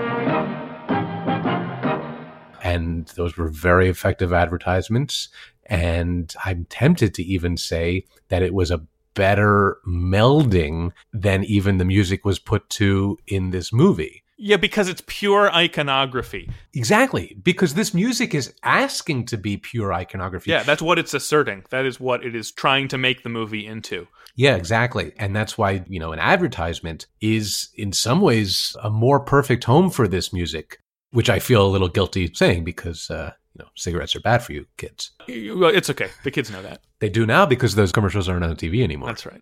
[2.68, 5.30] and those were very effective advertisements
[5.66, 8.82] and i'm tempted to even say that it was a
[9.14, 15.02] better melding than even the music was put to in this movie Yeah, because it's
[15.08, 16.52] pure iconography.
[16.76, 20.52] Exactly, because this music is asking to be pure iconography.
[20.52, 21.64] Yeah, that's what it's asserting.
[21.72, 24.08] That is what it is trying to make the movie into.
[24.36, 25.14] Yeah, exactly.
[25.18, 29.90] And that's why, you know, an advertisement is in some ways a more perfect home
[29.90, 30.80] for this music,
[31.12, 34.54] which I feel a little guilty saying because, uh, you know, cigarettes are bad for
[34.54, 35.12] you kids.
[35.28, 36.10] Well, it's okay.
[36.24, 36.82] The kids know that.
[37.00, 39.08] They do now because those commercials aren't on TV anymore.
[39.10, 39.42] That's right.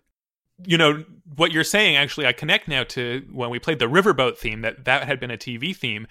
[0.64, 1.04] You know
[1.34, 1.96] what you're saying.
[1.96, 4.62] Actually, I connect now to when we played the Riverboat theme.
[4.62, 6.06] That that had been a TV theme.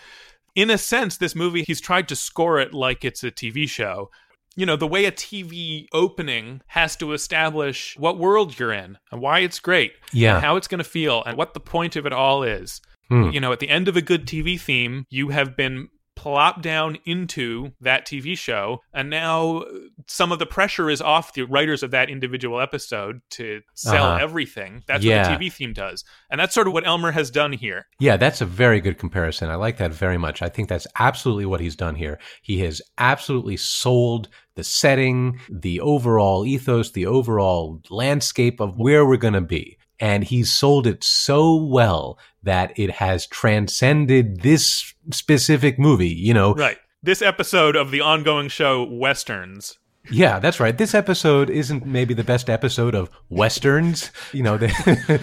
[0.53, 4.11] In a sense, this movie he's tried to score it like it's a TV show.
[4.55, 9.19] You know the way a TV opening has to establish what world you're in and
[9.19, 10.35] why it's great, Yeah.
[10.35, 12.81] and how it's going to feel, and what the point of it all is.
[13.09, 13.29] Hmm.
[13.31, 16.97] You know, at the end of a good TV theme, you have been plopped down
[17.05, 19.65] into that TV show, and now
[20.07, 24.23] some of the pressure is off the writers of that individual episode to sell Uh-huh.
[24.23, 24.81] everything.
[24.87, 25.23] That's Yeah.
[25.29, 27.87] what a TV theme does, and that's sort of what Elmer has done here.
[27.99, 29.49] Yeah, that's a very good comparison.
[29.49, 30.41] I like that very much.
[30.41, 32.17] I think that's absolutely what he's done here.
[32.41, 39.17] He has absolutely sold the setting, the overall ethos, the overall landscape of where we're
[39.17, 39.77] going to be.
[39.99, 46.53] And he's sold it so well that it has transcended this specific movie, you know.
[46.53, 46.77] Right.
[47.01, 49.77] This episode of the ongoing show Westerns.
[50.11, 50.77] Yeah, that's right.
[50.77, 54.11] This episode isn't maybe the best episode of westerns.
[54.33, 54.71] You know, they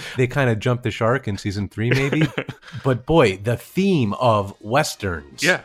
[0.16, 2.26] they kind of jumped the shark in season 3 maybe.
[2.84, 5.42] but boy, the theme of westerns.
[5.42, 5.60] Yeah.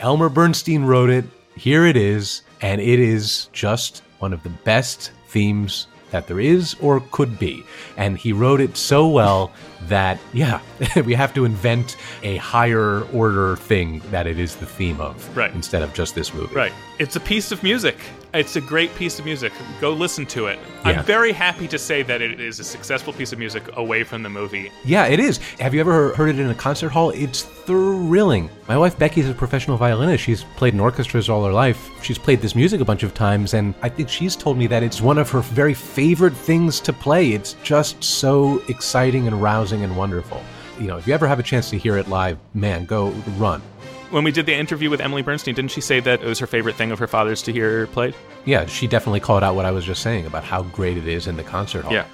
[0.00, 1.24] Elmer Bernstein wrote it.
[1.54, 6.76] Here it is, and it is just one of the best themes that there is
[6.80, 7.64] or could be.
[7.96, 9.52] And he wrote it so well
[9.88, 10.60] that, yeah,
[11.04, 15.52] we have to invent a higher order thing that it is the theme of Right.
[15.54, 16.54] instead of just this movie.
[16.54, 16.72] Right.
[16.98, 17.96] It's a piece of music.
[18.34, 19.52] It's a great piece of music.
[19.80, 20.58] Go listen to it.
[20.86, 21.00] Yeah.
[21.00, 24.22] I'm very happy to say that it is a successful piece of music away from
[24.22, 24.70] the movie.
[24.84, 25.36] Yeah, it is.
[25.58, 27.10] Have you ever heard it in a concert hall?
[27.10, 28.50] It's thrilling.
[28.68, 30.24] My wife Becky's a professional violinist.
[30.24, 31.90] She's played in orchestras all her life.
[32.02, 34.82] She's played this music a bunch of times, and I think she's told me that
[34.82, 37.32] it's one of her very favorite things to play.
[37.32, 40.42] It's just so exciting and rousing and wonderful.
[40.78, 43.08] You know, if you ever have a chance to hear it live, man, go
[43.38, 43.62] run.
[44.10, 46.46] When we did the interview with Emily Bernstein, didn't she say that it was her
[46.46, 48.14] favorite thing of her father's to hear played?
[48.44, 51.26] Yeah, she definitely called out what I was just saying about how great it is
[51.26, 51.94] in the concert hall.
[51.94, 52.04] Yeah.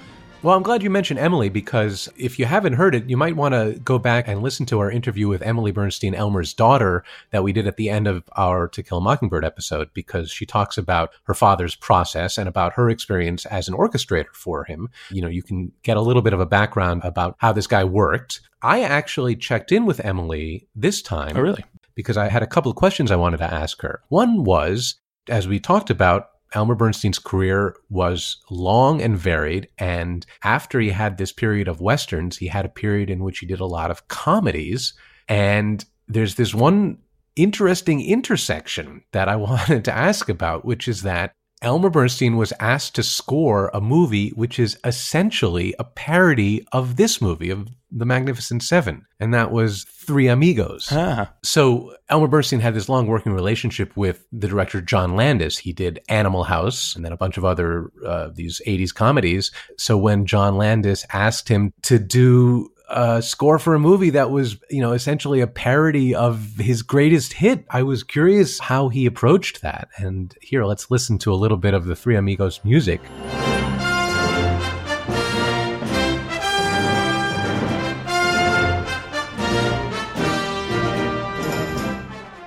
[0.41, 3.53] Well, I'm glad you mentioned Emily because if you haven't heard it, you might want
[3.53, 7.51] to go back and listen to our interview with Emily Bernstein, Elmer's daughter, that we
[7.51, 11.11] did at the end of our To Kill a Mockingbird episode, because she talks about
[11.23, 14.89] her father's process and about her experience as an orchestrator for him.
[15.11, 17.83] You know, you can get a little bit of a background about how this guy
[17.83, 18.39] worked.
[18.61, 21.35] I actually checked in with Emily this time.
[21.35, 21.65] Oh, really?
[21.95, 24.03] Because I had a couple of questions I wanted to ask her.
[24.07, 24.95] One was,
[25.27, 29.67] as we talked about, Elmer Bernstein's career was long and varied.
[29.77, 33.45] And after he had this period of Westerns, he had a period in which he
[33.45, 34.93] did a lot of comedies.
[35.27, 36.97] And there's this one
[37.35, 42.95] interesting intersection that I wanted to ask about, which is that Elmer Bernstein was asked
[42.95, 48.63] to score a movie which is essentially a parody of this movie, of The Magnificent
[48.63, 50.87] Seven, and that was Three Amigos.
[50.91, 51.33] Ah.
[51.43, 55.57] So Elmer Bernstein had this long working relationship with the director John Landis.
[55.57, 59.51] He did Animal House and then a bunch of other uh, these 80s comedies.
[59.77, 64.57] So when John Landis asked him to do a score for a movie that was,
[64.69, 69.61] you know, essentially a parody of his greatest hit, I was curious how he approached
[69.61, 69.89] that.
[69.97, 73.01] And here, let's listen to a little bit of the Three Amigos music.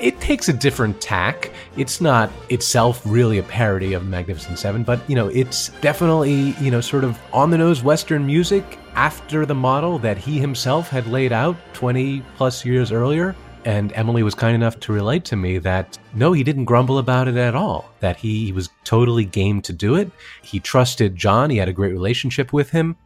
[0.02, 1.52] It takes a different tack.
[1.76, 6.70] It's not itself really a parody of Magnificent Seven, but you know, it's definitely, you
[6.70, 11.06] know, sort of on the nose Western music after the model that he himself had
[11.06, 13.34] laid out 20 plus years earlier.
[13.64, 17.28] And Emily was kind enough to relate to me that no, he didn't grumble about
[17.28, 20.10] it at all, that he, he was totally game to do it.
[20.42, 22.96] He trusted John, he had a great relationship with him.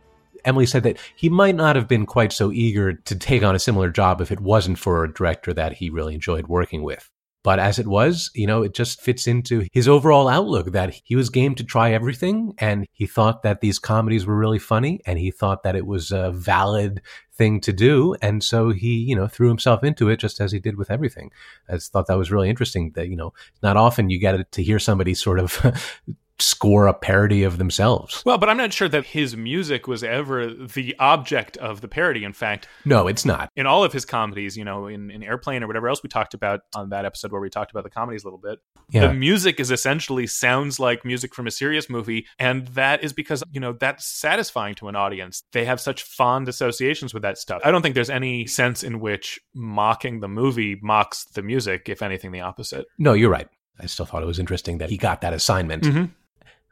[0.46, 3.58] Emily said that he might not have been quite so eager to take on a
[3.58, 7.10] similar job if it wasn't for a director that he really enjoyed working with.
[7.46, 11.14] But as it was, you know, it just fits into his overall outlook that he
[11.14, 15.16] was game to try everything and he thought that these comedies were really funny and
[15.16, 18.16] he thought that it was a valid thing to do.
[18.20, 21.30] And so he, you know, threw himself into it just as he did with everything.
[21.68, 23.32] I just thought that was really interesting that, you know,
[23.62, 25.72] not often you get to hear somebody sort of
[26.38, 28.22] score a parody of themselves.
[28.26, 32.24] Well, but I'm not sure that his music was ever the object of the parody.
[32.24, 33.50] In fact, no, it's not.
[33.56, 36.34] In all of his comedies, you know, in, in Airplane or whatever else we talked
[36.34, 38.58] about on that episode where we talked about the comedies a little bit,
[38.90, 39.06] Yeah.
[39.08, 42.26] the music is essentially sounds like music from a serious movie.
[42.38, 45.42] And that is because, you know, that's satisfying to an audience.
[45.52, 47.62] They have such fond associations with that stuff.
[47.64, 52.02] I don't think there's any sense in which mocking the movie mocks the music, if
[52.02, 52.86] anything, the opposite.
[52.98, 53.48] No, you're right.
[53.80, 55.82] I still thought it was interesting that he got that assignment.
[55.84, 56.10] Mhm.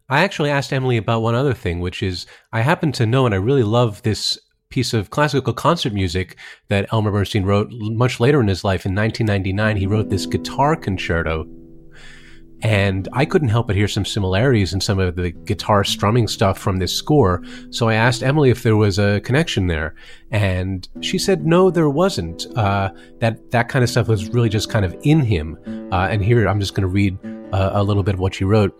[0.08, 3.34] I actually asked Emily about one other thing, which is I happen to know and
[3.34, 4.38] I really love this
[4.68, 6.36] piece of classical concert music
[6.68, 8.84] that Elmer Bernstein wrote much later in his life.
[8.84, 11.46] In 1999, he wrote this guitar concerto.
[12.60, 16.58] And I couldn't help but hear some similarities in some of the guitar strumming stuff
[16.58, 17.42] from this score.
[17.70, 19.94] So I asked Emily if there was a connection there.
[20.30, 22.46] And she said, no, there wasn't.
[22.56, 22.90] Uh,
[23.20, 25.58] that, that kind of stuff was really just kind of in him.
[25.92, 27.18] Uh, and here I'm just going to read
[27.52, 28.74] uh, a little bit of what she wrote.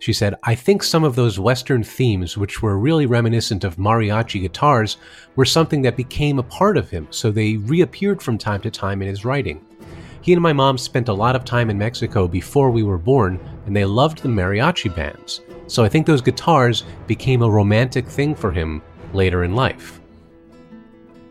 [0.00, 4.40] She said, I think some of those Western themes, which were really reminiscent of mariachi
[4.40, 4.96] guitars,
[5.34, 9.02] were something that became a part of him, so they reappeared from time to time
[9.02, 9.64] in his writing.
[10.20, 13.40] He and my mom spent a lot of time in Mexico before we were born,
[13.66, 15.40] and they loved the mariachi bands.
[15.66, 18.82] So I think those guitars became a romantic thing for him
[19.12, 20.00] later in life.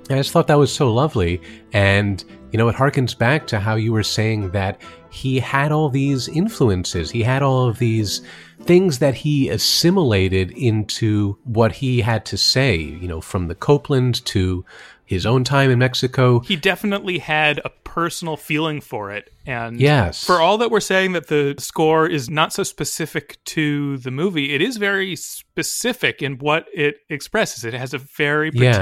[0.10, 1.42] I just thought that was so lovely.
[1.74, 5.90] And, you know, it harkens back to how you were saying that he had all
[5.90, 7.12] these influences.
[7.12, 8.22] He had all of these
[8.68, 14.24] things that he assimilated into what he had to say, you know, from the Copland
[14.26, 14.66] to
[15.06, 16.40] his own time in Mexico.
[16.42, 19.32] He definitely had a personal feeling for it.
[19.46, 20.26] And Yes.
[20.26, 24.54] for all that we're saying that the score is not so specific to the movie,
[24.54, 27.64] it is very specific in what it expresses.
[27.64, 28.74] It has a very Yeah.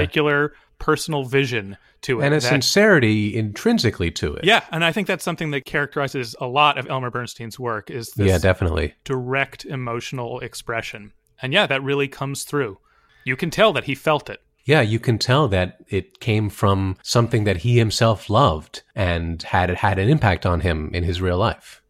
[0.80, 2.26] Personal vision to it.
[2.26, 4.46] And a that- sincerity intrinsically to it.
[4.46, 8.12] yeah, and I think that's something that characterizes a lot of Elmer Bernstein's work is
[8.12, 8.94] this Yeah, definitely.
[9.04, 11.14] direct emotional expression.
[11.42, 12.78] And yeah, that really comes through.
[13.24, 14.42] You can tell that he felt it.
[14.66, 19.70] Yeah, you can tell that it came from something that he himself loved and had
[19.70, 21.82] had an impact on him in his real life.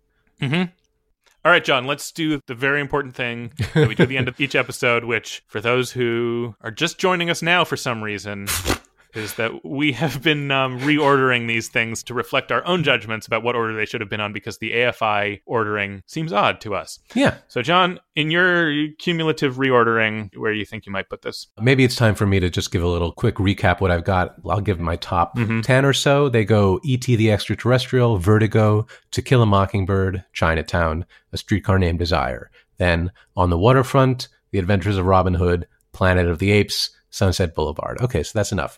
[0.42, 0.72] Mm-hmm.
[1.46, 4.28] All right, John, let's do the very important thing that we do at the end
[4.28, 8.48] of each episode, which, for those who are just joining us now for some reason,
[9.16, 13.44] is that we have been um, reordering these things to reflect our own judgments about
[13.44, 17.00] what order they should have been on because the AFI ordering seems odd to us.
[17.14, 17.38] Yeah.
[17.48, 21.48] So, John, in your cumulative reordering, where do you think you might put this?
[21.60, 24.36] Maybe it's time for me to just give a little quick recap what I've got.
[24.50, 25.64] I'll give my top Mhm.
[25.64, 26.30] 10 or so.
[26.30, 27.16] They go E.T.
[27.16, 32.50] the Extraterrestrial, Vertigo, To Kill a Mockingbird, Chinatown, A Streetcar Named Desire.
[32.78, 37.98] Then on the waterfront, The Adventures of Robin Hood, Planet of the Apes, Sunset Boulevard.
[38.02, 38.78] Okay, so that's enough.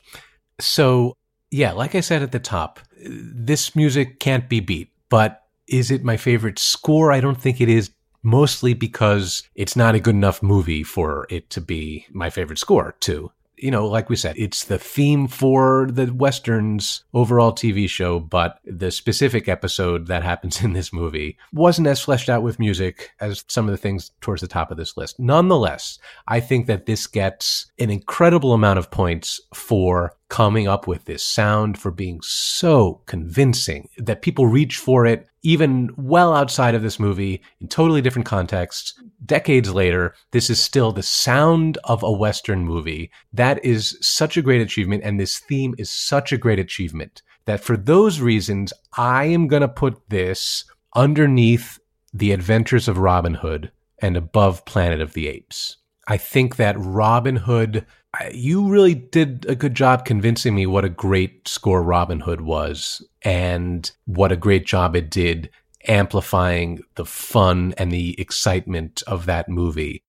[0.60, 1.16] So,
[1.52, 4.92] yeah, like I said at the top, this music can't be beat.
[5.10, 7.12] But is it my favorite score?
[7.12, 7.92] I don't think it is,
[8.24, 12.96] mostly because it's not a good enough movie for it to be my favorite score,
[13.00, 13.32] too.
[13.60, 18.60] You know, like we said, it's the theme for the Westerns overall TV show, but
[18.66, 23.44] the specific episode that happens in this movie wasn't as fleshed out with music as
[23.48, 25.20] some of the things towards the top of this list.
[25.20, 25.98] Nonetheless,
[26.28, 31.24] I think that this gets an incredible amount of points for coming up with this
[31.24, 37.00] sound, for being so convincing that people reach for it even well outside of this
[37.00, 38.94] movie in totally different contexts.
[39.26, 43.10] Decades later, this is still the sound of a Western movie.
[43.32, 47.62] That is such a great achievement, and this theme is such a great achievement that
[47.62, 51.80] for those reasons, I am going to put this underneath
[52.14, 55.78] The Adventures of Robin Hood and above Planet of the Apes.
[56.10, 57.86] I think that Robin Hood,
[58.32, 63.06] you really did a good job convincing me what a great score Robin Hood was
[63.22, 65.50] and what a great job it did
[65.88, 70.02] amplifying the fun and the excitement of that movie.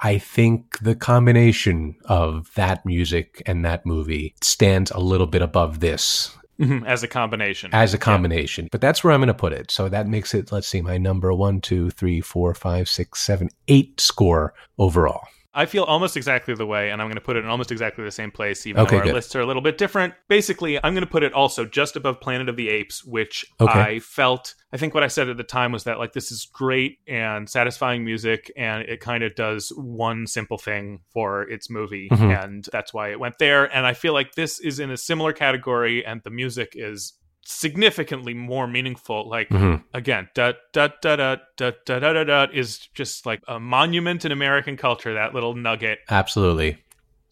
[0.00, 5.80] I think the combination of that music and that movie stands a little bit above
[5.80, 7.68] this Mhm, As a combination.
[7.74, 8.68] as a combination.
[8.72, 9.70] But that's where I'm going to put it.
[9.70, 13.50] So that makes it, let's see, my number one, two, three, four, five, six, seven,
[13.68, 15.26] eight score overall.
[15.56, 18.04] I feel almost exactly the way, and I'm going to put it in almost exactly
[18.04, 19.14] the same place, even Okay, though our good.
[19.14, 20.12] lists are a little bit different.
[20.28, 23.80] Basically, I'm going to put it also just above Planet of the Apes, which Okay.
[23.80, 24.54] I felt.
[24.72, 27.48] I think what I said at the time was that like this is great and
[27.48, 32.44] satisfying music, and it kind of does one simple thing for its movie, Mhm.
[32.44, 33.64] and that's why it went there.
[33.74, 37.14] And I feel like this is in a similar category, and the music is
[37.46, 39.28] significantly more meaningful.
[39.28, 39.84] Like Mhm.
[39.94, 44.32] again, da da da da da da da da is just like a monument in
[44.32, 45.14] American culture.
[45.14, 46.00] That little nugget.
[46.10, 46.78] Absolutely.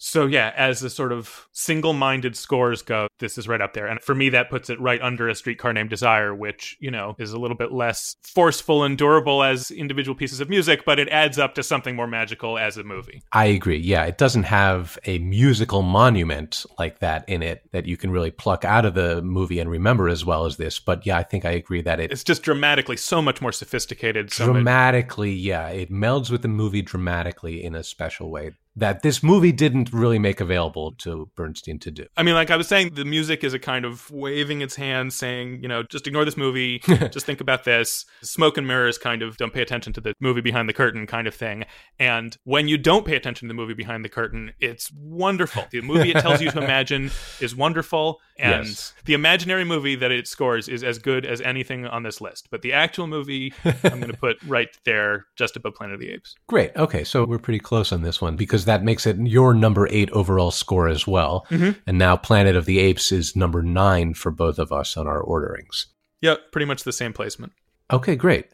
[0.07, 3.87] So yeah, as the sort of single-minded scores go, this is right up there.
[3.87, 7.17] And for me, that puts it right under a streetcar named Desire, which you know
[7.19, 11.09] is a little bit less forceful and durable as individual pieces of music, but it
[11.09, 13.23] adds up to something more magical as a movie.
[13.33, 13.79] I agree.
[13.79, 18.31] Yeah, it doesn't have a musical monument like that in it that you can really
[18.31, 20.79] pluck out of the movie and remember as well as this.
[20.79, 24.31] But yeah, I think I agree that it It's just dramatically so much more sophisticated.
[24.31, 29.03] So much- dramatically, yeah, it melds with the movie dramatically in a special way that
[29.03, 32.07] this movie didn't really make available to Bernstein to do.
[32.17, 35.13] I mean, like I was saying, the music is a kind of waving its hand,
[35.13, 36.79] saying, you know, just ignore this movie,
[37.11, 38.05] just think about this.
[38.23, 41.27] Smoke and mirrors kind of don't pay attention to the movie behind the curtain kind
[41.29, 41.65] of thing.
[42.01, 45.65] And when you don't pay attention to the movie behind the curtain, it's wonderful.
[45.71, 47.11] The movie it tells you to imagine
[47.41, 48.21] is wonderful.
[48.39, 48.93] And Yes.
[49.05, 52.49] the imaginary movie that it scores is as good as anything on this list.
[52.51, 56.11] But the actual movie, I'm going to put right there, just above Planet of the
[56.11, 56.35] Apes.
[56.49, 56.73] Great.
[56.77, 60.11] Okay, so we're pretty close on this one because that makes it your number eight
[60.11, 61.47] overall score as well.
[61.51, 61.77] Mhm.
[61.87, 65.21] And now Planet of the Apes is number nine for both of us on our
[65.21, 65.87] orderings.
[66.23, 67.53] Yep, pretty much the same placement.
[67.93, 68.47] Okay, great.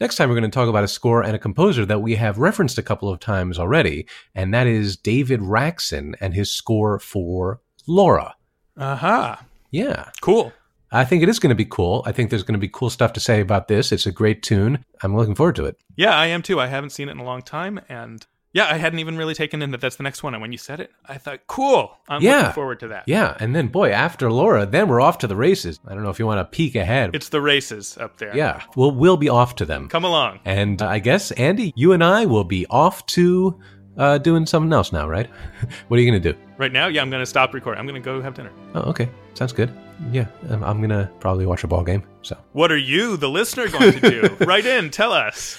[0.00, 2.38] Next time, we're going to talk about a score and a composer that we have
[2.38, 7.60] referenced a couple of times already, and that is David Raksin and his score for
[7.86, 8.34] Laura.
[8.76, 9.44] Aha.
[9.70, 10.10] Yeah.
[10.20, 10.52] Cool.
[10.90, 12.02] I think it is going to be cool.
[12.06, 13.90] I think there's going to be cool stuff to say about this.
[13.92, 14.84] It's a great tune.
[15.02, 15.76] I'm looking forward to it.
[15.96, 16.60] Yeah, I am too.
[16.60, 18.24] I haven't seen it in a long time, and
[18.54, 20.32] yeah, I hadn't even really taken in that that's the next one.
[20.32, 21.98] And when you said it, I thought, cool.
[22.08, 22.38] I'm yeah.
[22.38, 23.02] looking forward to that.
[23.08, 23.36] Yeah.
[23.40, 25.80] And then, boy, after Laura, then we're off to the races.
[25.86, 27.16] I don't know if you want to peek ahead.
[27.16, 28.34] It's the races up there.
[28.34, 28.62] yeah.
[28.76, 29.88] We'll, we'll be off to them.
[29.88, 30.38] Come along.
[30.44, 33.60] And uh, I guess, Andy, you and I will be off to
[33.96, 35.28] uh, doing something else now, right?
[35.88, 36.38] what are you going to do?
[36.56, 37.80] Right now, yeah, I'm going to stop recording.
[37.80, 38.52] I'm going to go have dinner.
[38.76, 39.08] Oh, okay.
[39.34, 39.72] sounds good.
[40.10, 42.04] Yeah, I'm, I'm gonna probably watch a ball game.
[42.24, 44.36] So What are you, the listener, going to do?
[44.46, 45.58] Write in, tell us.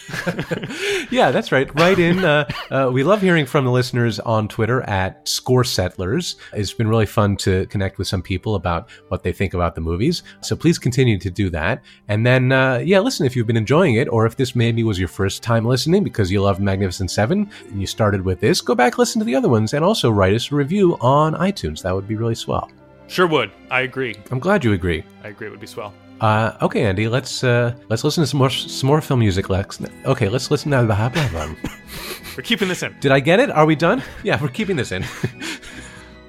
[1.12, 1.74] yeah, that's right.
[1.80, 2.26] Right in.
[2.26, 6.38] Uh, uh, we love hearing from the listeners on Twitter at Score Settlers.
[6.54, 9.82] It's been really fun to connect with some people about what they think about the
[9.82, 10.24] movies.
[10.42, 11.84] So please continue to do that.
[12.08, 14.98] And then, uh, yeah, listen, if you've been enjoying it, or if this maybe was
[14.98, 18.74] your first time listening because you loved Magnificent Seven and you started with this, go
[18.74, 21.84] back listen to the other ones and also write us a review on iTunes.
[21.84, 22.72] That would be really swell.
[23.08, 23.52] Sure would.
[23.70, 24.16] I agree.
[24.32, 25.04] I'm glad you agree.
[25.24, 25.48] I agree.
[25.48, 25.94] It would be swell.
[26.22, 29.50] Uh, okay, Andy, let's uh, let's listen to some more some more film music.
[29.50, 29.80] Lex.
[30.06, 31.56] Okay, let's listen to the blah.
[32.38, 32.96] We're keeping this in.
[33.00, 33.50] Did I get it?
[33.50, 34.04] Are we done?
[34.24, 35.06] Yeah, we're keeping this in.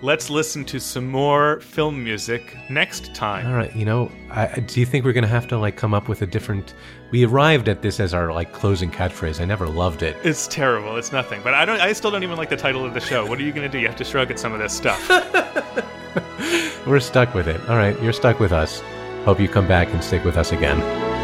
[0.02, 3.46] Let's listen to some more film music next time.
[3.46, 6.06] All right, you know, I, do you think we're gonna have to like come up
[6.06, 6.74] with a different?
[7.10, 9.40] We arrived at this as our like closing catchphrase.
[9.40, 10.16] I never loved it.
[10.22, 10.96] It's terrible.
[10.96, 11.40] It's nothing.
[11.42, 11.80] But I don't.
[11.80, 13.26] I still don't even like the title of the show.
[13.26, 13.78] What are you gonna do?
[13.78, 15.08] You have to shrug at some of this stuff.
[16.86, 17.60] We're stuck with it.
[17.68, 18.82] All right, you're stuck with us.
[19.24, 21.15] Hope you come back and stick with us again.